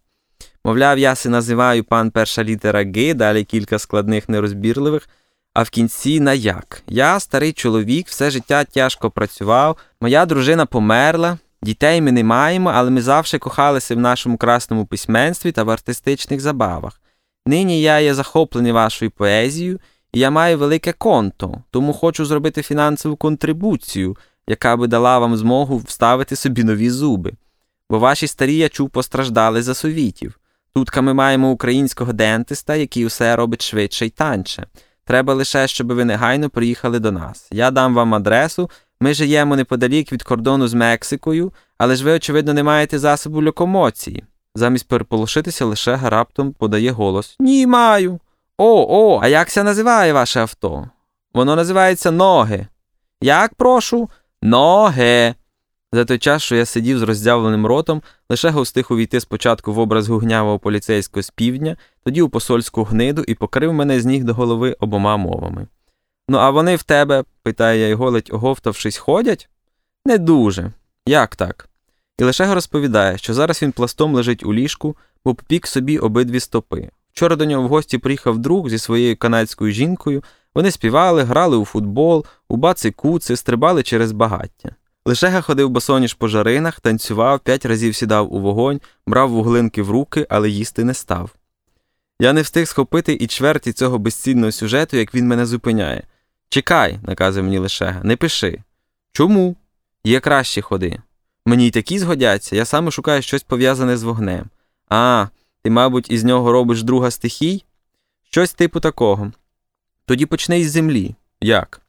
Мовляв, 0.66 1.00
я 1.00 1.16
си 1.16 1.30
називаю 1.30 1.84
пан 1.84 2.12
перша 2.12 2.44
літера 2.44 2.84
Г, 2.84 3.14
далі 3.14 3.44
кілька 3.44 3.80
складних 3.80 4.30
нерозбірливих, 4.30 5.10
а 5.54 5.64
в 5.64 5.70
кінці 5.70 6.20
на 6.20 6.34
як. 6.34 6.84
Я, 6.88 7.20
старий 7.20 7.54
чоловік, 7.54 8.08
все 8.08 8.30
життя 8.30 8.64
тяжко 8.64 9.10
працював, 9.10 9.78
моя 10.02 10.26
дружина 10.26 10.66
померла, 10.66 11.38
дітей 11.64 12.02
ми 12.02 12.12
не 12.12 12.24
маємо, 12.24 12.72
але 12.76 12.90
ми 12.90 13.02
завжди 13.02 13.38
кохалися 13.38 13.96
в 13.96 14.00
нашому 14.00 14.38
красному 14.38 14.86
письменстві 14.86 15.52
та 15.52 15.64
в 15.64 15.70
артистичних 15.70 16.40
забавах. 16.40 17.02
Нині 17.46 17.82
я 17.82 18.00
є 18.00 18.14
захоплений 18.14 18.72
вашою 18.72 19.12
поезією, 19.12 19.80
я 20.14 20.32
маю 20.32 20.58
велике 20.58 20.94
конто, 20.94 21.64
тому 21.72 21.94
хочу 21.94 22.26
зробити 22.26 22.62
фінансову 22.62 23.16
контрибуцію 23.16 24.18
яка 24.48 24.78
би 24.78 24.88
дала 24.88 25.20
вам 25.20 25.38
змогу 25.38 25.78
вставити 25.78 26.36
собі 26.36 26.64
нові 26.64 26.90
зуби. 26.90 27.34
Бо 27.90 28.00
ваші 28.00 28.28
старі, 28.28 28.56
я 28.56 28.70
чув, 28.70 28.90
постраждали 28.90 29.62
за 29.62 29.74
совітів. 29.74 30.40
Тутка 30.76 31.02
ми 31.02 31.14
маємо 31.14 31.52
українського 31.52 32.14
дентиста, 32.14 32.76
який 32.76 33.06
усе 33.06 33.36
робить 33.36 33.62
швидше 33.62 34.06
й 34.06 34.10
танче. 34.10 34.66
Треба 35.06 35.34
лише, 35.34 35.68
щоб 35.68 35.94
ви 35.94 36.06
негайно 36.06 36.50
приїхали 36.50 37.00
до 37.00 37.12
нас. 37.12 37.48
Я 37.52 37.72
дам 37.72 37.96
вам 37.96 38.14
адресу. 38.14 38.70
Ми 39.02 39.14
живемо 39.14 39.56
неподалік 39.56 40.12
від 40.12 40.24
кордону 40.24 40.68
з 40.68 40.74
Мексикою, 40.74 41.54
але 41.78 41.96
ж 41.96 42.04
ви, 42.04 42.12
очевидно, 42.12 42.54
не 42.54 42.64
маєте 42.64 43.00
засобу 43.00 43.42
локомоції. 43.42 44.24
Замість 44.56 44.88
переполошитися, 44.88 45.66
лише 45.66 46.00
раптом 46.04 46.54
подає 46.54 46.92
голос 46.92 47.36
Ні, 47.40 47.68
маю. 47.68 48.20
О, 48.58 48.86
о, 48.90 49.20
а 49.24 49.28
як 49.28 49.50
це 49.50 49.64
називає 49.64 50.14
ваше 50.14 50.40
авто? 50.40 50.90
Воно 51.34 51.56
називається 51.56 52.12
ноги. 52.12 52.68
Як 53.22 53.56
прошу? 53.56 54.10
Ноги. 54.42 55.36
За 55.92 56.06
той 56.06 56.20
час, 56.20 56.44
що 56.44 56.56
я 56.56 56.66
сидів 56.66 57.00
з 57.00 57.02
роздявленим 57.02 57.66
ротом, 57.66 58.02
лише 58.30 58.50
встиг 58.50 58.88
увійти 58.90 59.20
спочатку 59.20 59.74
в 59.74 59.80
образ 59.80 60.10
гугнявого 60.10 60.60
поліцейського 60.60 61.24
з 61.24 61.30
півдня, 61.30 61.78
тоді 62.04 62.22
у 62.22 62.30
посольську 62.30 62.84
гниду 62.84 63.24
і 63.28 63.36
покрив 63.36 63.74
мене 63.74 64.02
з 64.02 64.06
ніг 64.06 64.24
до 64.24 64.34
голови 64.34 64.76
обома 64.80 65.18
мовами. 65.18 65.68
Ну, 66.30 66.38
а 66.38 66.50
вони 66.50 66.76
в 66.76 66.84
тебе, 66.84 67.24
питає 67.44 67.80
я 67.80 67.88
його, 67.88 68.12
ледь 68.12 68.30
оговтавшись, 68.32 68.98
ходять? 68.98 69.50
Не 70.06 70.18
дуже. 70.18 70.72
Як 71.06 71.36
так? 71.36 71.70
І 72.20 72.24
лише 72.24 72.54
розповідає, 72.54 73.18
що 73.18 73.34
зараз 73.34 73.62
він 73.62 73.72
пластом 73.72 74.16
лежить 74.16 74.46
у 74.46 74.54
ліжку, 74.54 74.98
бо 75.26 75.36
попік 75.36 75.68
собі 75.68 75.98
обидві 75.98 76.40
стопи. 76.40 76.90
Вчора 77.18 77.36
до 77.36 77.46
нього 77.46 77.64
в 77.64 77.68
гості 77.68 77.98
приїхав 77.98 78.38
друг 78.38 78.70
зі 78.70 78.78
своєю 78.78 79.18
канадською 79.18 79.72
жінкою, 79.72 80.24
вони 80.56 80.72
співали, 80.72 81.24
грали 81.24 81.58
у 81.58 81.66
футбол, 81.66 82.26
у 82.50 82.58
баци 82.58 82.92
куци, 82.92 83.36
стрибали 83.36 83.84
через 83.84 84.12
багаття. 84.12 84.76
Лишега 85.06 85.42
ходив 85.42 85.70
босоніж 85.70 86.14
по 86.14 86.28
жаринах, 86.28 86.80
танцював, 86.80 87.40
п'ять 87.40 87.66
разів 87.66 87.96
сідав 87.96 88.34
у 88.34 88.40
вогонь, 88.40 88.82
брав 89.08 89.30
вуглинки 89.30 89.82
в 89.82 89.90
руки, 89.90 90.28
але 90.30 90.50
їсти 90.50 90.84
не 90.84 90.94
став. 90.94 91.36
Я 92.20 92.34
не 92.34 92.42
встиг 92.42 92.68
схопити 92.68 93.14
і 93.14 93.28
чверті 93.28 93.74
цього 93.74 93.98
безцінного 93.98 94.52
сюжету, 94.52 94.98
як 94.98 95.16
він 95.16 95.28
мене 95.28 95.46
зупиняє. 95.46 96.04
Чекай, 96.50 97.00
наказує 97.04 97.44
мені 97.44 97.58
Лишега, 97.58 98.04
не 98.04 98.16
пиши. 98.16 98.64
Чому? 99.12 99.56
Є 100.04 100.20
кращі 100.20 100.62
ходи. 100.62 101.02
Мені 101.46 101.68
й 101.68 101.72
такі 101.72 102.00
згодяться, 102.00 102.56
я 102.56 102.66
саме 102.66 102.92
шукаю 102.92 103.22
щось 103.22 103.44
пов'язане 103.44 103.98
з 103.98 104.04
вогнем. 104.04 104.46
А, 104.90 105.28
ти, 105.68 105.72
мабуть, 105.72 106.12
із 106.12 106.24
нього 106.24 106.52
робиш 106.52 106.84
друга 106.84 107.12
стихій? 107.12 107.64
Щось 108.24 108.54
типу 108.54 108.80
такого. 108.80 109.32
Тоді 110.06 110.26
почне 110.26 110.60
із 110.60 110.72
землі. 110.72 111.16
Як? 111.42 111.82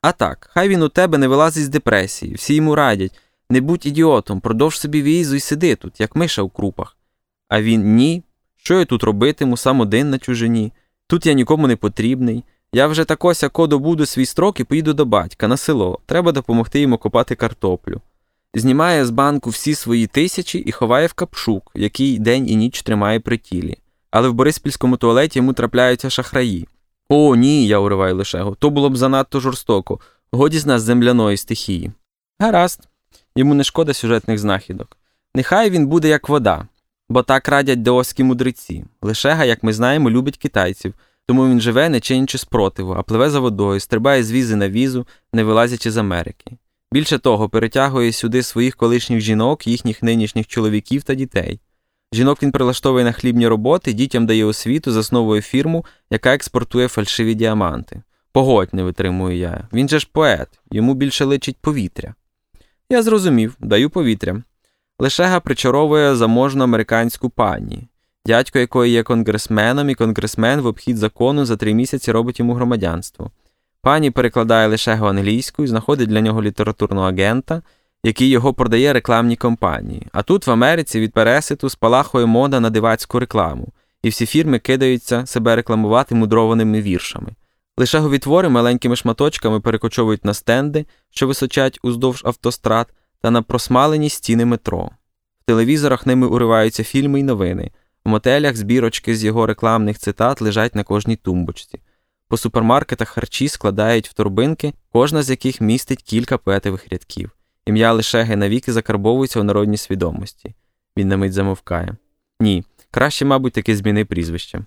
А 0.00 0.12
так, 0.12 0.50
хай 0.52 0.68
він 0.68 0.82
у 0.82 0.88
тебе 0.88 1.18
не 1.18 1.28
вилазить 1.28 1.64
з 1.64 1.68
депресії, 1.68 2.34
всі 2.34 2.54
йому 2.54 2.74
радять 2.74 3.20
не 3.50 3.60
будь 3.60 3.86
ідіотом, 3.86 4.40
продовж 4.40 4.78
собі 4.78 5.02
візу 5.02 5.36
і 5.36 5.40
сиди 5.40 5.76
тут, 5.76 6.00
як 6.00 6.16
миша 6.16 6.42
в 6.42 6.50
крупах. 6.50 6.96
А 7.48 7.62
він 7.62 7.96
ні. 7.96 8.22
Що 8.56 8.78
я 8.78 8.84
тут 8.84 9.02
робитиму, 9.02 9.56
сам 9.56 9.80
один 9.80 10.10
на 10.10 10.18
чужині? 10.18 10.72
Тут 11.06 11.26
я 11.26 11.32
нікому 11.32 11.66
не 11.66 11.76
потрібний. 11.76 12.44
Я 12.72 12.86
вже 12.86 13.04
такося 13.04 13.48
добуду 13.48 14.06
свій 14.06 14.26
строк 14.26 14.60
і 14.60 14.64
поїду 14.64 14.94
до 14.94 15.04
батька 15.04 15.48
на 15.48 15.56
село. 15.56 15.98
Треба 16.06 16.32
допомогти 16.32 16.80
йому 16.80 16.98
копати 16.98 17.34
картоплю. 17.34 18.00
Знімає 18.56 19.06
з 19.06 19.10
банку 19.10 19.50
всі 19.50 19.74
свої 19.74 20.06
тисячі 20.06 20.58
і 20.58 20.72
ховає 20.72 21.06
в 21.06 21.12
капшук, 21.12 21.70
який 21.74 22.18
день 22.18 22.48
і 22.48 22.56
ніч 22.56 22.82
тримає 22.82 23.20
при 23.20 23.38
тілі. 23.38 23.78
Але 24.10 24.28
в 24.28 24.34
Бориспільському 24.34 24.96
туалеті 24.96 25.38
йому 25.38 25.52
трапляються 25.52 26.10
шахраї. 26.10 26.68
О, 27.08 27.36
ні, 27.36 27.66
я 27.66 27.78
уриваю 27.78 28.16
лишего. 28.16 28.54
То 28.54 28.70
було 28.70 28.90
б 28.90 28.96
занадто 28.96 29.40
жорстоко. 29.40 30.00
Годі 30.32 30.58
з 30.58 30.66
нас 30.66 30.82
земляної 30.82 31.36
стихії. 31.36 31.92
Гаразд, 32.38 32.88
йому 33.36 33.54
не 33.54 33.64
шкода 33.64 33.94
сюжетних 33.94 34.38
знахідок. 34.38 34.96
Нехай 35.34 35.70
він 35.70 35.86
буде 35.86 36.08
як 36.08 36.28
вода, 36.28 36.66
бо 37.08 37.22
так 37.22 37.48
радять 37.48 37.82
деоські 37.82 38.24
мудреці. 38.24 38.84
Лишега, 39.02 39.44
як 39.44 39.62
ми 39.62 39.72
знаємо, 39.72 40.10
любить 40.10 40.38
китайців, 40.38 40.94
тому 41.26 41.48
він 41.48 41.60
живе, 41.60 41.88
не 41.88 42.00
чинячи 42.00 42.38
спротиву, 42.38 42.92
а 42.92 43.02
пливе 43.02 43.30
за 43.30 43.40
водою, 43.40 43.80
стрибає 43.80 44.24
з 44.24 44.32
візи 44.32 44.56
на 44.56 44.68
візу, 44.68 45.06
не 45.32 45.44
вилазячи 45.44 45.90
з 45.90 45.96
Америки. 45.96 46.56
Більше 46.94 47.18
того, 47.18 47.48
перетягує 47.48 48.12
сюди 48.12 48.42
своїх 48.42 48.76
колишніх 48.76 49.20
жінок, 49.20 49.66
їхніх 49.66 50.02
нинішніх 50.02 50.46
чоловіків 50.46 51.02
та 51.02 51.14
дітей. 51.14 51.60
Жінок 52.12 52.42
він 52.42 52.52
прилаштовує 52.52 53.04
на 53.04 53.12
хлібні 53.12 53.48
роботи, 53.48 53.92
дітям 53.92 54.26
дає 54.26 54.44
освіту, 54.44 54.92
засновує 54.92 55.42
фірму, 55.42 55.84
яка 56.10 56.34
експортує 56.34 56.88
фальшиві 56.88 57.34
діаманти. 57.34 58.02
Погодь, 58.32 58.68
не 58.72 58.82
витримую 58.82 59.36
я. 59.36 59.68
Він 59.72 59.88
же 59.88 59.98
ж 59.98 60.08
поет, 60.12 60.48
йому 60.70 60.94
більше 60.94 61.24
личить 61.24 61.56
повітря. 61.60 62.14
Я 62.90 63.02
зрозумів, 63.02 63.56
даю 63.60 63.90
повітря. 63.90 64.42
Лишега 64.98 65.40
причаровує 65.40 66.16
заможну 66.16 66.64
американську 66.64 67.30
пані, 67.30 67.88
дядько 68.26 68.58
якої 68.58 68.92
є 68.92 69.02
конгресменом, 69.02 69.90
і 69.90 69.94
конгресмен 69.94 70.60
в 70.60 70.66
обхід 70.66 70.96
закону 70.96 71.44
за 71.44 71.56
три 71.56 71.74
місяці 71.74 72.12
робить 72.12 72.38
йому 72.38 72.54
громадянство. 72.54 73.30
Пані 73.84 74.10
перекладає 74.10 74.68
Лишегу 74.68 75.06
англійською, 75.06 75.68
знаходить 75.68 76.08
для 76.08 76.20
нього 76.20 76.42
літературного 76.42 77.08
агента 77.08 77.62
який 78.04 78.28
його 78.28 78.54
продає 78.54 78.92
рекламній 78.92 79.36
компанії. 79.36 80.06
А 80.12 80.22
тут 80.22 80.46
в 80.46 80.50
Америці 80.50 81.00
від 81.00 81.12
переситу 81.12 81.68
спалахує 81.68 82.26
мода 82.26 82.60
на 82.60 82.70
дивацьку 82.70 83.18
рекламу, 83.18 83.68
і 84.02 84.08
всі 84.08 84.26
фірми 84.26 84.58
кидаються 84.58 85.26
себе 85.26 85.56
рекламувати 85.56 86.14
мудрованими 86.14 86.82
віршами. 86.82 87.30
Лише 87.76 87.98
говітвори 87.98 88.48
маленькими 88.48 88.96
шматочками 88.96 89.60
перекочовують 89.60 90.24
на 90.24 90.34
стенди, 90.34 90.86
що 91.10 91.26
височать 91.26 91.78
уздовж 91.82 92.22
автострад, 92.24 92.86
та 93.20 93.30
на 93.30 93.42
просмалені 93.42 94.08
стіни 94.10 94.44
метро. 94.44 94.90
В 95.42 95.44
телевізорах 95.46 96.06
ними 96.06 96.26
уриваються 96.26 96.84
фільми 96.84 97.20
й 97.20 97.22
новини, 97.22 97.70
в 98.04 98.08
мотелях 98.08 98.56
збірочки 98.56 99.16
з 99.16 99.24
його 99.24 99.46
рекламних 99.46 99.98
цитат 99.98 100.40
лежать 100.40 100.74
на 100.74 100.84
кожній 100.84 101.16
тумбочці. 101.16 101.80
По 102.28 102.36
супермаркетах 102.36 103.08
харчі 103.08 103.48
складають 103.48 104.08
в 104.08 104.12
торбинки, 104.12 104.72
кожна 104.92 105.22
з 105.22 105.30
яких 105.30 105.60
містить 105.60 106.02
кілька 106.02 106.38
поетових 106.38 106.88
рядків. 106.92 107.30
Ім'я 107.66 107.92
Лишеги 107.92 108.36
навіки 108.36 108.72
закарбовується 108.72 109.40
у 109.40 109.42
народній 109.42 109.76
свідомості. 109.76 110.54
Він 110.96 111.08
на 111.08 111.16
мить 111.16 111.32
замовкає. 111.32 111.96
Ні, 112.40 112.64
краще, 112.90 113.24
мабуть, 113.24 113.52
таки 113.52 113.76
зміни 113.76 114.04
прізвище. 114.04 114.60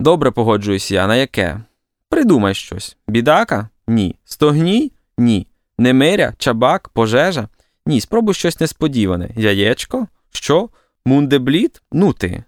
Добре 0.00 0.30
погоджуюсь 0.30 0.90
я, 0.90 1.06
на 1.06 1.16
яке? 1.16 1.60
Придумай 2.08 2.54
щось. 2.54 2.96
Бідака? 3.08 3.68
Ні. 3.86 4.16
Стогній? 4.24 4.92
Ні. 5.18 5.46
Немиря, 5.78 6.34
чабак, 6.38 6.88
пожежа? 6.88 7.48
Ні, 7.86 8.00
спробуй 8.00 8.34
щось 8.34 8.60
несподіване. 8.60 9.30
Яєчко? 9.36 10.06
Що? 10.30 10.68
Мундебліт? 11.04 11.82
Ну 11.92 12.12
ти. 12.12 12.44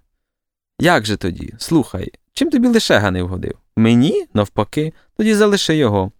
Як 0.78 1.06
же 1.06 1.16
тоді? 1.16 1.54
Слухай, 1.58 2.12
чим 2.32 2.50
тобі 2.50 2.68
лишега 2.68 3.10
не 3.10 3.22
вгодив? 3.22 3.58
Мені, 3.80 4.26
навпаки, 4.34 4.92
тоді 5.16 5.34
залиши 5.34 5.76
його. 5.76 6.12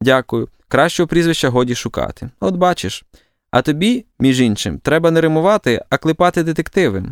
Дякую. 0.00 0.48
Кращого 0.68 1.06
прізвища 1.06 1.48
годі 1.48 1.74
шукати. 1.74 2.30
От 2.40 2.54
бачиш. 2.54 3.04
А 3.50 3.62
тобі, 3.62 4.04
між 4.18 4.40
іншим, 4.40 4.78
треба 4.78 5.10
не 5.10 5.20
римувати, 5.20 5.84
а 5.90 5.98
клепати 5.98 6.42
детективи. 6.42 7.04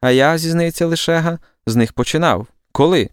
А 0.00 0.10
я, 0.10 0.38
зізнається 0.38 0.86
Лишега, 0.86 1.38
з 1.66 1.76
них 1.76 1.92
починав. 1.92 2.46
Коли? 2.72 3.10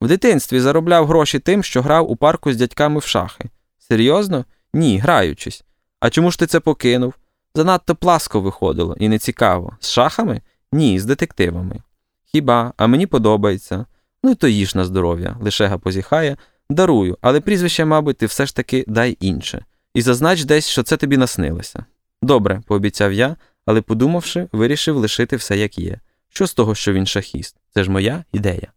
В 0.00 0.08
дитинстві 0.08 0.60
заробляв 0.60 1.06
гроші 1.06 1.38
тим, 1.38 1.62
що 1.62 1.82
грав 1.82 2.10
у 2.10 2.16
парку 2.16 2.52
з 2.52 2.56
дядьками 2.56 2.98
в 2.98 3.04
шахи. 3.04 3.44
Серйозно? 3.78 4.44
Ні, 4.74 4.98
граючись. 4.98 5.64
А 6.00 6.10
чому 6.10 6.30
ж 6.30 6.38
ти 6.38 6.46
це 6.46 6.60
покинув? 6.60 7.14
Занадто 7.54 7.94
пласко 7.94 8.40
виходило 8.40 8.96
і 8.98 9.08
нецікаво. 9.08 9.76
З 9.80 9.90
шахами? 9.90 10.40
Ні, 10.72 11.00
з 11.00 11.04
детективами. 11.04 11.80
Хіба, 12.24 12.72
а 12.76 12.86
мені 12.86 13.06
подобається. 13.06 13.86
Ну 14.24 14.30
і 14.30 14.34
то 14.34 14.48
їж 14.48 14.74
на 14.74 14.84
здоров'я, 14.84 15.36
Лишега 15.40 15.78
позіхає, 15.78 16.36
дарую, 16.70 17.18
але 17.20 17.40
прізвище, 17.40 17.84
мабуть, 17.84 18.16
ти 18.16 18.26
все 18.26 18.46
ж 18.46 18.56
таки 18.56 18.84
дай 18.88 19.16
інше. 19.20 19.64
І 19.94 20.02
зазнач 20.02 20.44
десь, 20.44 20.68
що 20.68 20.82
це 20.82 20.96
тобі 20.96 21.16
наснилося. 21.16 21.84
Добре, 22.22 22.62
пообіцяв 22.66 23.12
я, 23.12 23.36
але, 23.66 23.80
подумавши, 23.80 24.48
вирішив 24.52 24.96
лишити 24.96 25.36
все 25.36 25.58
як 25.58 25.78
є. 25.78 26.00
Що 26.28 26.46
з 26.46 26.54
того, 26.54 26.74
що 26.74 26.92
він 26.92 27.06
шахіст? 27.06 27.56
Це 27.74 27.84
ж 27.84 27.90
моя 27.90 28.24
ідея. 28.32 28.72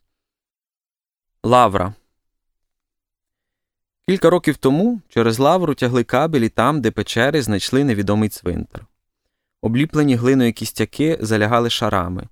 Лавра. 1.44 1.94
Кілька 4.08 4.30
років 4.30 4.58
тому 4.58 5.02
через 5.10 5.40
лавру 5.40 5.74
тягли 5.74 6.04
кабелі 6.04 6.50
там, 6.50 6.82
де 6.82 6.92
печери 6.92 7.42
знайшли 7.42 7.84
невідомий 7.84 8.30
цвинтар. 8.30 8.86
Обліплені 9.62 10.16
глиною 10.16 10.54
кістяки 10.54 11.18
залягали 11.22 11.70
шарами, 11.70 12.28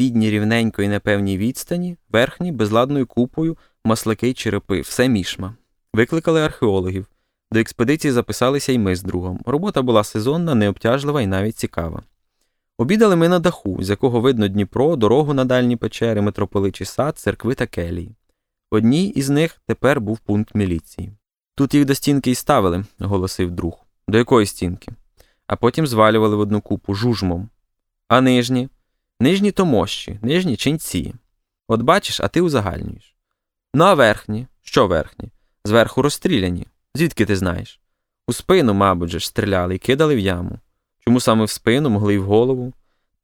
спідні 0.00 0.30
рівненько 0.30 0.82
і 0.82 0.88
непевній 0.88 1.38
відстані, 1.38 1.96
верхні 2.10 2.52
безладною 2.52 3.06
купою, 3.06 3.56
маслаки 3.84 4.28
й 4.28 4.34
черепи, 4.34 4.80
все 4.80 5.08
мішма. 5.08 5.54
Викликали 5.94 6.40
археологів. 6.40 7.06
До 7.52 7.60
експедиції 7.60 8.12
записалися 8.12 8.72
й 8.72 8.78
ми 8.78 8.96
з 8.96 9.02
другом. 9.02 9.40
Робота 9.46 9.82
була 9.82 10.04
сезонна, 10.04 10.54
необтяжлива 10.54 11.22
і 11.22 11.26
навіть 11.26 11.56
цікава. 11.56 12.02
Обідали 12.78 13.16
ми 13.16 13.28
на 13.28 13.38
даху, 13.38 13.82
з 13.82 13.90
якого 13.90 14.20
видно 14.20 14.48
Дніпро, 14.48 14.96
дорогу 14.96 15.34
на 15.34 15.44
дальні 15.44 15.76
печери, 15.76 16.20
митрополичий 16.20 16.86
сад, 16.86 17.18
церкви 17.18 17.54
та 17.54 17.66
келії. 17.66 18.14
Одній 18.70 19.08
із 19.08 19.30
них 19.30 19.60
тепер 19.66 20.00
був 20.00 20.18
пункт 20.18 20.54
міліції. 20.54 21.12
Тут 21.54 21.74
їх 21.74 21.84
до 21.84 21.94
стінки 21.94 22.30
й 22.30 22.34
ставили, 22.34 22.84
оголосив 23.00 23.50
друг. 23.50 23.86
До 24.08 24.18
якої 24.18 24.46
стінки? 24.46 24.92
А 25.46 25.56
потім 25.56 25.86
звалювали 25.86 26.36
в 26.36 26.40
одну 26.40 26.60
купу 26.60 26.94
жужмом. 26.94 27.48
А 28.08 28.20
нижні? 28.20 28.68
Нижні 29.22 29.52
то 29.52 29.66
мощі, 29.66 30.18
нижні 30.22 30.56
ченці. 30.56 31.14
От 31.68 31.82
бачиш, 31.82 32.20
а 32.20 32.28
ти 32.28 32.40
узагальнюєш. 32.40 33.16
Ну, 33.74 33.84
а 33.84 33.94
верхні? 33.94 34.46
Що 34.62 34.86
верхні? 34.86 35.28
Зверху 35.64 36.02
розстріляні. 36.02 36.66
Звідки 36.94 37.26
ти 37.26 37.36
знаєш? 37.36 37.80
У 38.26 38.32
спину, 38.32 38.74
мабуть, 38.74 39.10
же 39.10 39.20
стріляли 39.20 39.74
і 39.74 39.78
кидали 39.78 40.16
в 40.16 40.18
яму. 40.18 40.58
Чому 40.98 41.20
саме 41.20 41.44
в 41.44 41.50
спину, 41.50 41.90
могли 41.90 42.14
й 42.14 42.18
в 42.18 42.24
голову? 42.24 42.72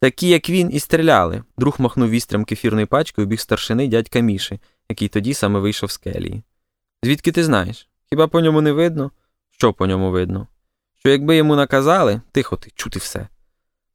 Такі, 0.01 0.29
як 0.29 0.51
він, 0.51 0.73
і 0.73 0.81
стріляли. 0.81 1.43
Друг 1.59 1.77
махнув 1.79 2.11
вістрям 2.11 2.45
кефірної 2.45 2.87
пачки 2.87 3.23
у 3.23 3.25
бік 3.25 3.41
старшини 3.41 3.89
дядька 3.89 4.21
Міші, 4.21 4.61
який 4.89 5.09
тоді 5.09 5.35
саме 5.35 5.61
вийшов 5.61 5.91
з 5.91 5.97
келії. 5.97 6.43
Звідки 7.03 7.33
ти 7.33 7.45
знаєш? 7.45 7.89
Хіба 8.09 8.27
по 8.27 8.41
ньому 8.41 8.61
не 8.61 8.73
видно? 8.73 9.11
Що 9.51 9.73
по 9.73 9.87
ньому 9.87 10.11
видно? 10.11 10.47
Що 10.99 11.09
якби 11.09 11.37
йому 11.37 11.57
наказали, 11.57 12.21
тихо 12.33 12.57
ти, 12.57 12.71
чути 12.75 12.99
все. 12.99 13.29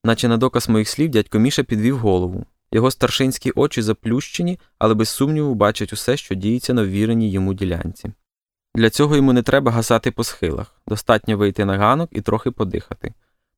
Наче 0.04 0.28
на 0.28 0.38
доказ 0.38 0.70
моїх 0.70 0.90
слів 0.90 1.10
дядько 1.10 1.40
Міша 1.40 1.64
підвів 1.64 1.98
голову. 1.98 2.46
Його 2.72 2.92
старшинські 2.92 3.52
очі 3.56 3.82
заплющені, 3.82 4.60
але 4.80 4.94
без 4.94 5.10
сумніву 5.10 5.56
бачать 5.56 5.94
усе, 5.94 6.18
що 6.18 6.36
діється 6.36 6.74
на 6.74 6.84
ввіреній 6.84 7.32
йому 7.32 7.54
ділянці. 7.54 8.12
Для 8.76 8.90
цього 8.90 9.16
йому 9.16 9.34
не 9.34 9.42
треба 9.42 9.72
гасати 9.72 10.12
по 10.12 10.24
схилах, 10.24 10.82
достатньо 10.88 11.38
вийти 11.38 11.66
на 11.66 11.78
ганок 11.78 12.10
і 12.12 12.22
трохи 12.22 12.52
подихати. 12.52 13.14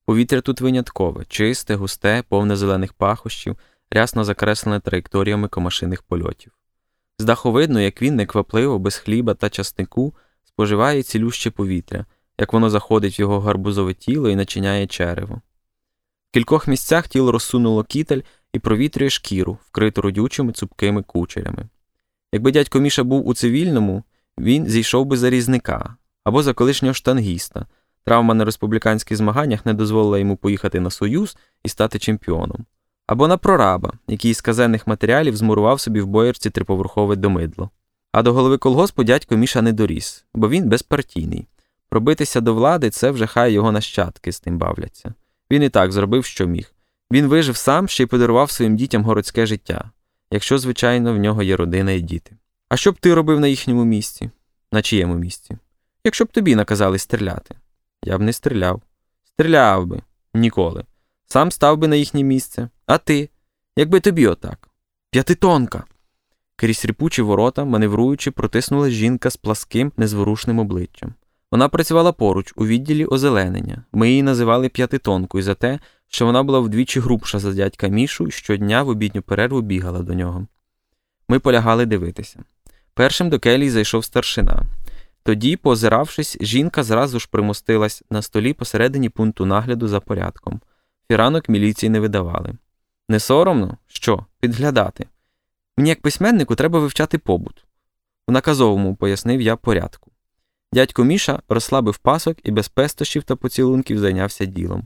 Повітря 0.06 0.42
тут 0.42 0.62
виняткове, 0.62 1.26
чисте, 1.28 1.76
густе, 1.76 2.24
повне 2.30 2.56
зелених 2.56 2.94
пахощів, 2.94 3.58
рясно 3.92 4.24
закреслене 4.24 4.80
траєкторіями 4.80 5.48
комашиних 5.48 6.02
польотів. 6.02 6.52
З 7.20 7.26
даху 7.26 7.52
видно, 7.52 7.82
як 7.82 8.02
він 8.02 8.16
неквапливо, 8.16 8.80
без 8.80 8.96
хліба 8.96 9.34
та 9.34 9.50
часнику 9.50 10.14
споживає 10.44 11.04
цілюще 11.04 11.52
повітря, 11.52 12.06
як 12.38 12.54
воно 12.54 12.70
заходить 12.70 13.20
в 13.20 13.22
його 13.22 13.40
гарбузове 13.40 13.94
тіло 13.94 14.30
і 14.30 14.36
начиняє 14.36 14.88
черево. 14.88 15.42
В 16.34 16.36
кількох 16.36 16.68
місцях 16.68 17.08
тіло 17.08 17.32
розсунуло 17.32 17.84
кітель 17.84 18.22
і 18.54 18.60
провітрює 18.60 19.10
шкіру, 19.10 19.58
вкриту 19.66 20.02
родючими 20.02 20.52
цупкими 20.52 21.04
кучерями. 21.04 21.68
Якби 22.32 22.52
дядько 22.52 22.80
Міша 22.80 23.04
був 23.04 23.28
у 23.28 23.34
цивільному, 23.34 24.04
він 24.40 24.68
зійшов 24.68 25.06
би 25.06 25.18
за 25.18 25.30
різника 25.30 25.96
або 26.24 26.44
за 26.44 26.54
колишнього 26.54 26.94
штангіста. 26.94 27.66
Травма 28.06 28.34
на 28.34 28.46
республіканських 28.46 29.18
змаганнях 29.18 29.66
не 29.66 29.74
дозволила 29.74 30.20
йому 30.20 30.38
поїхати 30.38 30.80
на 30.80 30.90
Союз 30.90 31.38
і 31.64 31.70
стати 31.70 32.00
чемпіоном, 32.00 32.66
або 33.08 33.28
на 33.28 33.38
прораба, 33.38 33.94
який 34.08 34.34
з 34.34 34.42
казенних 34.42 34.88
матеріалів 34.88 35.36
змурував 35.36 35.80
собі 35.80 36.02
в 36.02 36.08
боярці 36.08 36.50
триповерхове 36.50 37.16
домидло. 37.16 37.70
А 38.12 38.22
до 38.22 38.34
голови 38.34 38.58
колгоспу 38.58 39.04
дядько 39.04 39.36
Міша 39.36 39.62
не 39.62 39.74
доріс, 39.74 40.26
бо 40.34 40.50
він 40.50 40.70
безпартійний. 40.70 41.48
Пробитися 41.90 42.42
до 42.42 42.54
влади 42.54 42.90
це 42.90 43.12
вже 43.12 43.28
хай 43.28 43.54
його 43.54 43.72
нащадки 43.72 44.32
з 44.32 44.40
тим 44.40 44.58
бавляться. 44.58 45.14
Він 45.54 45.64
і 45.64 45.70
так 45.70 45.92
зробив, 45.92 46.26
що 46.26 46.48
міг. 46.48 46.74
Він 47.12 47.28
вижив 47.28 47.58
сам 47.58 47.88
ще 47.88 48.04
й 48.04 48.06
подарував 48.06 48.52
своїм 48.52 48.76
дітям 48.76 49.04
городське 49.04 49.46
життя, 49.46 49.92
якщо, 50.32 50.58
звичайно, 50.58 51.14
в 51.14 51.18
нього 51.18 51.44
є 51.44 51.56
родина 51.56 51.92
і 51.92 52.02
діти. 52.02 52.38
А 52.70 52.78
що 52.78 52.92
б 52.92 52.98
ти 53.00 53.14
робив 53.14 53.40
на 53.40 53.48
їхньому 53.48 53.86
місці? 53.86 54.30
На 54.72 54.82
чиєму 54.82 55.16
місці? 55.16 55.58
Якщо 56.04 56.26
б 56.26 56.28
тобі 56.28 56.56
наказали 56.56 56.98
стріляти. 56.98 57.56
Я 58.04 58.18
б 58.18 58.22
не 58.22 58.34
стріляв. 58.34 58.82
Стріляв 59.24 59.86
би 59.86 60.02
ніколи. 60.34 60.84
Сам 61.28 61.52
став 61.52 61.78
би 61.78 61.88
на 61.88 61.96
їхнє 61.96 62.24
місце. 62.24 62.70
А 62.86 62.98
ти? 62.98 63.30
Якби 63.78 64.00
тобі 64.00 64.28
отак. 64.28 64.70
П'ятитонка. 65.12 65.84
Крізь 66.56 66.86
ріпучі 66.86 67.22
ворота, 67.22 67.66
маневруючи, 67.66 68.32
протиснула 68.32 68.90
жінка 68.90 69.30
з 69.30 69.38
пласким, 69.38 69.92
незворушним 69.98 70.60
обличчям. 70.60 71.14
Вона 71.54 71.70
працювала 71.70 72.12
поруч 72.12 72.54
у 72.56 72.66
відділі 72.66 73.06
озеленення. 73.06 73.84
Ми 73.92 74.10
її 74.10 74.24
називали 74.24 74.70
п'ятитонкою 74.70 75.44
за 75.44 75.56
те, 75.56 75.80
що 76.08 76.26
вона 76.26 76.44
була 76.44 76.60
вдвічі 76.60 77.00
грубша 77.00 77.40
за 77.40 77.54
дядька 77.54 77.88
Мішу 77.88 78.28
і 78.28 78.32
щодня 78.32 78.84
в 78.84 78.90
обідню 78.90 79.22
перерву 79.22 79.62
бігала 79.62 80.00
до 80.00 80.14
нього. 80.14 80.48
Ми 81.28 81.40
полягали 81.40 81.86
дивитися. 81.86 82.44
Першим 82.94 83.30
до 83.30 83.40
келії 83.40 83.70
зайшов 83.70 84.06
старшина. 84.06 84.64
Тоді, 85.24 85.56
позиравшись, 85.56 86.38
жінка 86.42 86.84
зразу 86.84 87.20
ж 87.20 87.28
примостилась 87.32 88.04
на 88.10 88.22
столі 88.22 88.54
посередині 88.54 89.10
пункту 89.10 89.46
нагляду 89.46 89.88
за 89.88 90.00
порядком. 90.00 90.62
Фіранок 91.08 91.50
міліції 91.50 91.90
не 91.90 92.00
видавали. 92.00 92.54
Не 93.10 93.20
соромно? 93.20 93.78
Що? 93.88 94.26
Підглядати. 94.40 95.08
Мені, 95.78 95.90
як 95.90 96.02
письменнику, 96.02 96.56
треба 96.56 96.80
вивчати 96.80 97.18
побут. 97.18 97.66
В 98.28 98.32
наказовому 98.32 98.96
пояснив 98.96 99.42
я 99.42 99.56
порядку. 99.56 100.13
Дядько 100.74 101.04
Міша 101.04 101.40
розслабив 101.50 101.98
пасок 101.98 102.38
і 102.44 102.52
без 102.52 102.68
пестощів 102.68 103.24
та 103.24 103.36
поцілунків 103.36 104.00
зайнявся 104.00 104.46
ділом. 104.46 104.86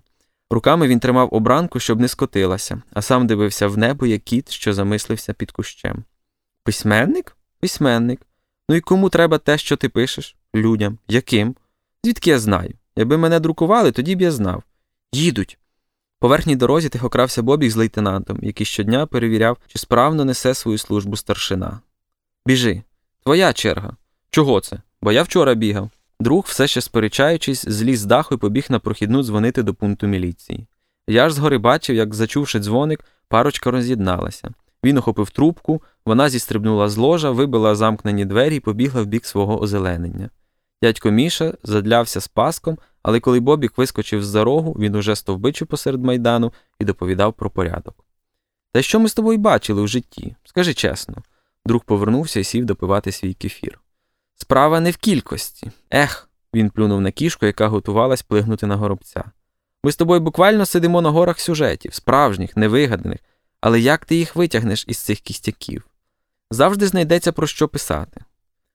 Руками 0.50 0.88
він 0.88 1.00
тримав 1.00 1.34
обранку, 1.34 1.80
щоб 1.80 2.00
не 2.00 2.08
скотилася, 2.08 2.82
а 2.93 3.02
сам 3.02 3.28
дивився 3.28 3.67
в 3.67 3.78
небо, 3.78 4.06
як 4.06 4.23
кіт, 4.23 4.52
що 4.52 4.73
замислився 4.73 5.34
під 5.34 5.52
кущем. 5.52 6.04
Письменник? 6.63 7.38
Письменник. 7.60 8.21
Ну 8.69 8.76
і 8.76 8.82
кому 8.82 9.10
треба 9.10 9.38
те, 9.38 9.58
що 9.58 9.78
ти 9.78 9.89
пишеш? 9.89 10.36
Людям. 10.56 10.97
Яким? 11.08 11.56
Звідки 12.04 12.30
я 12.30 12.39
знаю? 12.39 12.73
Якби 12.95 13.17
мене 13.17 13.39
друкували, 13.39 13.91
тоді 13.91 14.15
б 14.15 14.21
я 14.21 14.32
знав. 14.32 14.63
Їдуть. 15.12 15.58
По 16.19 16.28
верхній 16.28 16.56
дорозі 16.56 16.89
тихокрався 16.89 17.41
Бобік 17.41 17.71
з 17.71 17.76
лейтенантом, 17.76 18.39
який 18.41 18.65
щодня 18.65 19.06
перевіряв, 19.06 19.58
чи 19.67 19.80
справно 19.80 20.26
несе 20.26 20.54
свою 20.54 20.78
службу 20.78 21.15
старшина. 21.15 21.80
Біжи. 22.45 22.84
Твоя 23.23 23.54
черга. 23.54 23.95
Чого 24.30 24.62
це? 24.62 24.82
Бо 25.08 25.12
я 25.12 25.24
вчора 25.24 25.54
бігав. 25.54 25.89
Друг, 26.20 26.46
все 26.48 26.67
ще 26.67 26.82
сперечаючись, 26.82 27.65
зліз 27.67 28.00
з 28.00 28.06
даху 28.06 28.36
і 28.36 28.38
побіг 28.38 28.65
на 28.70 28.80
прохідну 28.80 29.24
дзвонити 29.24 29.63
до 29.63 29.74
пункту 29.74 30.08
міліції. 30.08 30.67
Я 31.08 31.30
ж 31.30 31.36
згори 31.36 31.58
бачив, 31.58 31.96
як, 31.96 32.13
зачувши 32.13 32.60
дзвоник, 32.60 33.06
парочка 33.28 33.72
роз'єдналася. 33.72 34.52
Він 34.84 34.98
охопив 34.98 35.30
трубку, 35.30 35.82
вона 36.06 36.30
зістрибнула 36.30 36.89
з 36.89 36.98
ложа, 36.98 37.32
вибила 37.32 37.76
замкнені 37.76 38.26
двері 38.26 38.56
і 38.56 38.60
побігла 38.60 39.02
в 39.02 39.06
бік 39.06 39.26
свого 39.26 39.62
озеленення. 39.62 40.30
Дядько 40.82 41.12
Міша 41.12 41.54
задлявся 41.63 42.22
з 42.22 42.28
паском, 42.28 42.78
але 43.04 43.20
коли 43.20 43.39
Бобік 43.39 43.78
вискочив 43.78 44.24
з 44.24 44.28
за 44.28 44.43
рогу, 44.43 44.76
він 44.80 44.96
уже 44.96 45.15
стовбичив 45.15 45.67
посеред 45.67 46.04
майдану 46.04 46.54
і 46.80 46.86
доповідав 46.86 47.34
про 47.34 47.50
порядок. 47.50 48.06
Та 48.74 48.82
що 48.82 49.00
ми 49.00 49.10
з 49.10 49.13
тобою 49.13 49.38
бачили 49.38 49.82
у 49.82 49.88
житті? 49.88 50.36
Скажи 50.43 50.74
чесно. 50.74 51.15
Друг 51.65 51.84
повернувся 51.84 52.39
і 52.39 52.43
сів 52.43 52.65
допивати 52.65 53.12
свій 53.12 53.34
кефір. 53.34 53.80
Справа 54.38 54.80
не 54.80 54.91
в 54.91 54.97
кількості. 54.97 55.71
Ех, 55.91 56.30
він 56.54 56.69
плюнув 56.69 57.02
на 57.02 57.12
кішку, 57.12 57.45
яка 57.45 57.67
готувалась 57.67 58.21
плигнути 58.21 58.67
на 58.67 58.76
горобця. 58.76 59.23
Ми 59.84 59.91
з 59.91 59.95
тобою 59.95 60.21
буквально 60.21 60.65
сидимо 60.65 61.02
на 61.02 61.10
горах 61.10 61.39
сюжетів, 61.39 61.93
справжніх, 61.93 62.58
невигаданих, 62.58 63.19
але 63.62 63.80
як 63.80 64.06
ти 64.06 64.15
їх 64.15 64.36
витягнеш 64.36 64.86
із 64.88 64.97
цих 64.97 65.19
кістяків? 65.19 65.88
Завжди 66.52 66.88
знайдеться 66.88 67.32
про 67.32 67.47
що 67.47 67.67
писати. 67.67 68.21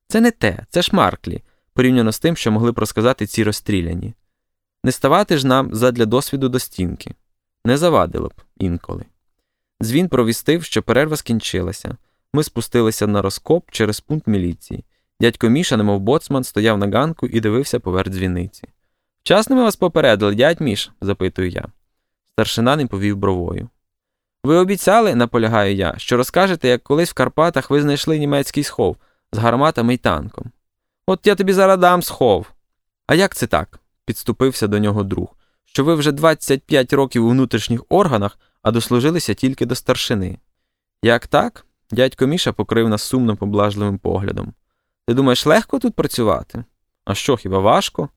Це 0.09 0.20
не 0.20 0.31
те, 0.31 0.66
це 0.70 0.83
ж 0.83 0.90
Марклі, 0.92 1.42
порівняно 1.75 2.12
з 2.12 2.18
тим, 2.18 2.37
що 2.37 2.53
могли 2.53 2.72
б 2.72 2.79
розказати 2.79 3.27
ці 3.27 3.44
розстріляні. 3.44 4.14
Не 4.85 4.92
ставати 4.92 5.38
ж 5.38 5.46
нам 5.46 5.75
задля 5.75 6.05
досвіду 6.07 6.48
до 6.48 6.59
стінки. 6.59 7.14
Не 7.64 7.77
завадило 7.77 8.29
б 8.29 8.33
інколи. 8.57 9.05
Дзвін 9.83 10.09
провістив, 10.09 10.64
що 10.64 10.83
перерва 10.83 11.16
скінчилася. 11.16 11.96
Ми 12.33 12.44
спустилися 12.44 13.07
на 13.07 13.22
розкоп 13.22 13.70
через 13.70 14.01
пункт 14.01 14.27
міліції. 14.27 14.85
Дядько 15.22 15.48
Міша, 15.48 15.76
немов 15.76 16.00
боцман, 16.00 16.44
стояв 16.44 16.78
на 16.78 16.98
ганку 16.98 17.26
і 17.26 17.40
дивився 17.40 17.80
поверх 17.80 18.08
дзвіниці. 18.08 18.68
Вчасно 19.22 19.56
ми 19.56 19.62
вас 19.62 19.76
попередили, 19.76 20.35
дядь 20.35 20.61
Міш? 20.61 20.90
запитую 21.00 21.48
я. 21.48 21.64
Старшина 22.32 22.76
не 22.76 22.87
повів 22.87 23.16
бровою. 23.16 23.68
Ви 24.44 24.56
обіцяли, 24.56 25.14
наполягаю 25.14 25.74
я, 25.74 25.94
що 25.96 26.16
розкажете, 26.16 26.68
як 26.68 26.82
колись 26.82 27.11
в 27.11 27.14
Карпатах 27.14 27.70
ви 27.70 27.82
знайшли 27.82 28.18
німецький 28.18 28.62
схов 28.62 28.96
з 29.32 29.38
гарматами 29.38 29.94
й 29.94 29.96
танком. 29.96 30.50
От 31.06 31.26
я 31.26 31.35
тобі 31.35 31.52
зараз 31.52 31.78
дам 31.78 32.02
схов. 32.02 32.52
А 33.06 33.14
як 33.14 33.35
це 33.37 33.46
так? 33.46 33.80
підступився 34.04 34.66
до 34.66 34.78
нього 34.78 35.04
друг, 35.04 35.37
що 35.64 35.85
ви 35.85 35.94
вже 35.94 36.12
25 36.12 36.92
років 36.92 37.26
у 37.26 37.28
внутрішніх 37.28 37.85
органах, 37.88 38.38
а 38.62 38.70
дослужилися 38.70 39.35
тільки 39.35 39.66
до 39.66 39.74
старшини. 39.74 40.38
Як 41.02 41.26
так? 41.26 41.66
Дядько 41.90 42.26
Міша 42.26 42.52
покрив 42.52 42.88
нас 42.88 43.02
сумно 43.02 43.37
поблажливим 43.37 43.98
поглядом. 43.98 44.54
Ти 45.12 45.16
думаєш, 45.16 45.46
легко 45.46 45.79
тут 45.79 45.94
працювати? 45.94 46.64
А 47.05 47.14
що, 47.14 47.37
хіба 47.37 47.59
важко? 47.59 48.09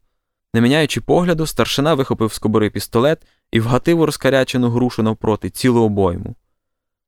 Не 0.53 0.62
міняючи 0.62 1.01
погляду, 1.01 1.45
старшина 1.45 1.93
вихопив 1.93 2.34
з 2.34 2.39
кобури 2.39 2.69
пістолет 2.69 3.27
і 3.51 3.60
вгатив 3.60 3.99
у 3.99 4.05
розкарячену 4.05 4.69
грушу 4.69 5.03
навпроти 5.03 5.49
цілу 5.49 5.81
обойму. 5.81 6.36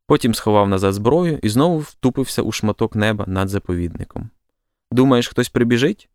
Потім 0.07 0.33
сховав 0.33 0.69
назад 0.69 0.93
зброю 0.93 1.39
і 1.43 1.49
знову 1.49 1.79
втупився 1.79 2.41
у 2.41 2.51
шматок 2.51 2.95
неба 2.95 3.25
над 3.27 3.49
заповідником. 3.49 4.29
Думаєш, 4.91 5.27
хтось 5.27 5.49
прибіжить? 5.49 6.09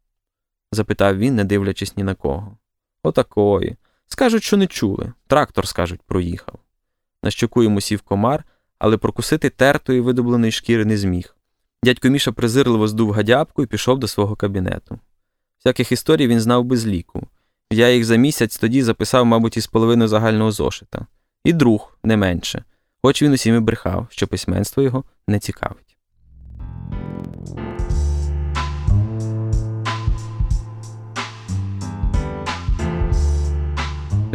запитав 0.72 1.18
він, 1.18 1.34
не 1.34 1.44
дивлячись 1.44 1.96
ні 1.96 2.02
на 2.02 2.14
кого. 2.14 2.56
Отакої. 3.02 3.76
Скажуть, 4.06 4.42
що 4.42 4.56
не 4.56 4.66
чули. 4.66 5.12
Трактор, 5.26 5.68
скажуть, 5.68 6.02
проїхав. 6.02 6.58
На 7.22 7.30
щоку 7.30 7.62
йому 7.62 7.80
сів 7.80 8.00
комар, 8.00 8.44
але 8.78 8.96
прокусити 8.96 9.50
тертої 9.50 10.00
видобленої 10.00 10.52
шкіри 10.52 10.84
не 10.84 10.96
зміг. 10.96 11.36
Дядько 11.84 12.08
Міша 12.08 12.32
презирливо 12.32 12.88
здув 12.88 13.12
гадябку 13.12 13.62
і 13.62 13.66
пішов 13.66 13.98
до 13.98 14.08
свого 14.08 14.36
кабінету. 14.36 14.98
Всяких 15.58 15.92
історій 15.92 16.26
він 16.26 16.40
знав 16.40 16.64
без 16.64 16.86
ліку. 16.86 17.26
Я 17.70 17.90
їх 17.90 18.04
за 18.04 18.16
місяць 18.16 18.58
тоді 18.58 18.82
записав, 18.82 19.26
мабуть, 19.26 19.56
із 19.56 19.66
половини 19.66 20.08
загального 20.08 20.52
зошита. 20.52 21.06
І 21.44 21.52
друг 21.52 21.98
не 22.04 22.16
менше, 22.16 22.64
хоч 23.02 23.22
він 23.22 23.32
усім 23.32 23.56
і 23.56 23.60
брехав, 23.60 24.06
що 24.10 24.26
письменство 24.26 24.82
його 24.82 25.04
не 25.28 25.38
цікавить. 25.38 25.96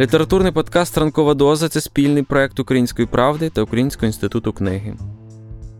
Літературний 0.00 0.52
подкаст 0.52 0.98
Ранкова 0.98 1.34
доза 1.34 1.68
це 1.68 1.80
спільний 1.80 2.22
проект 2.22 2.60
Української 2.60 3.08
правди 3.08 3.50
та 3.50 3.62
Українського 3.62 4.06
інституту 4.06 4.52
книги. 4.52 4.96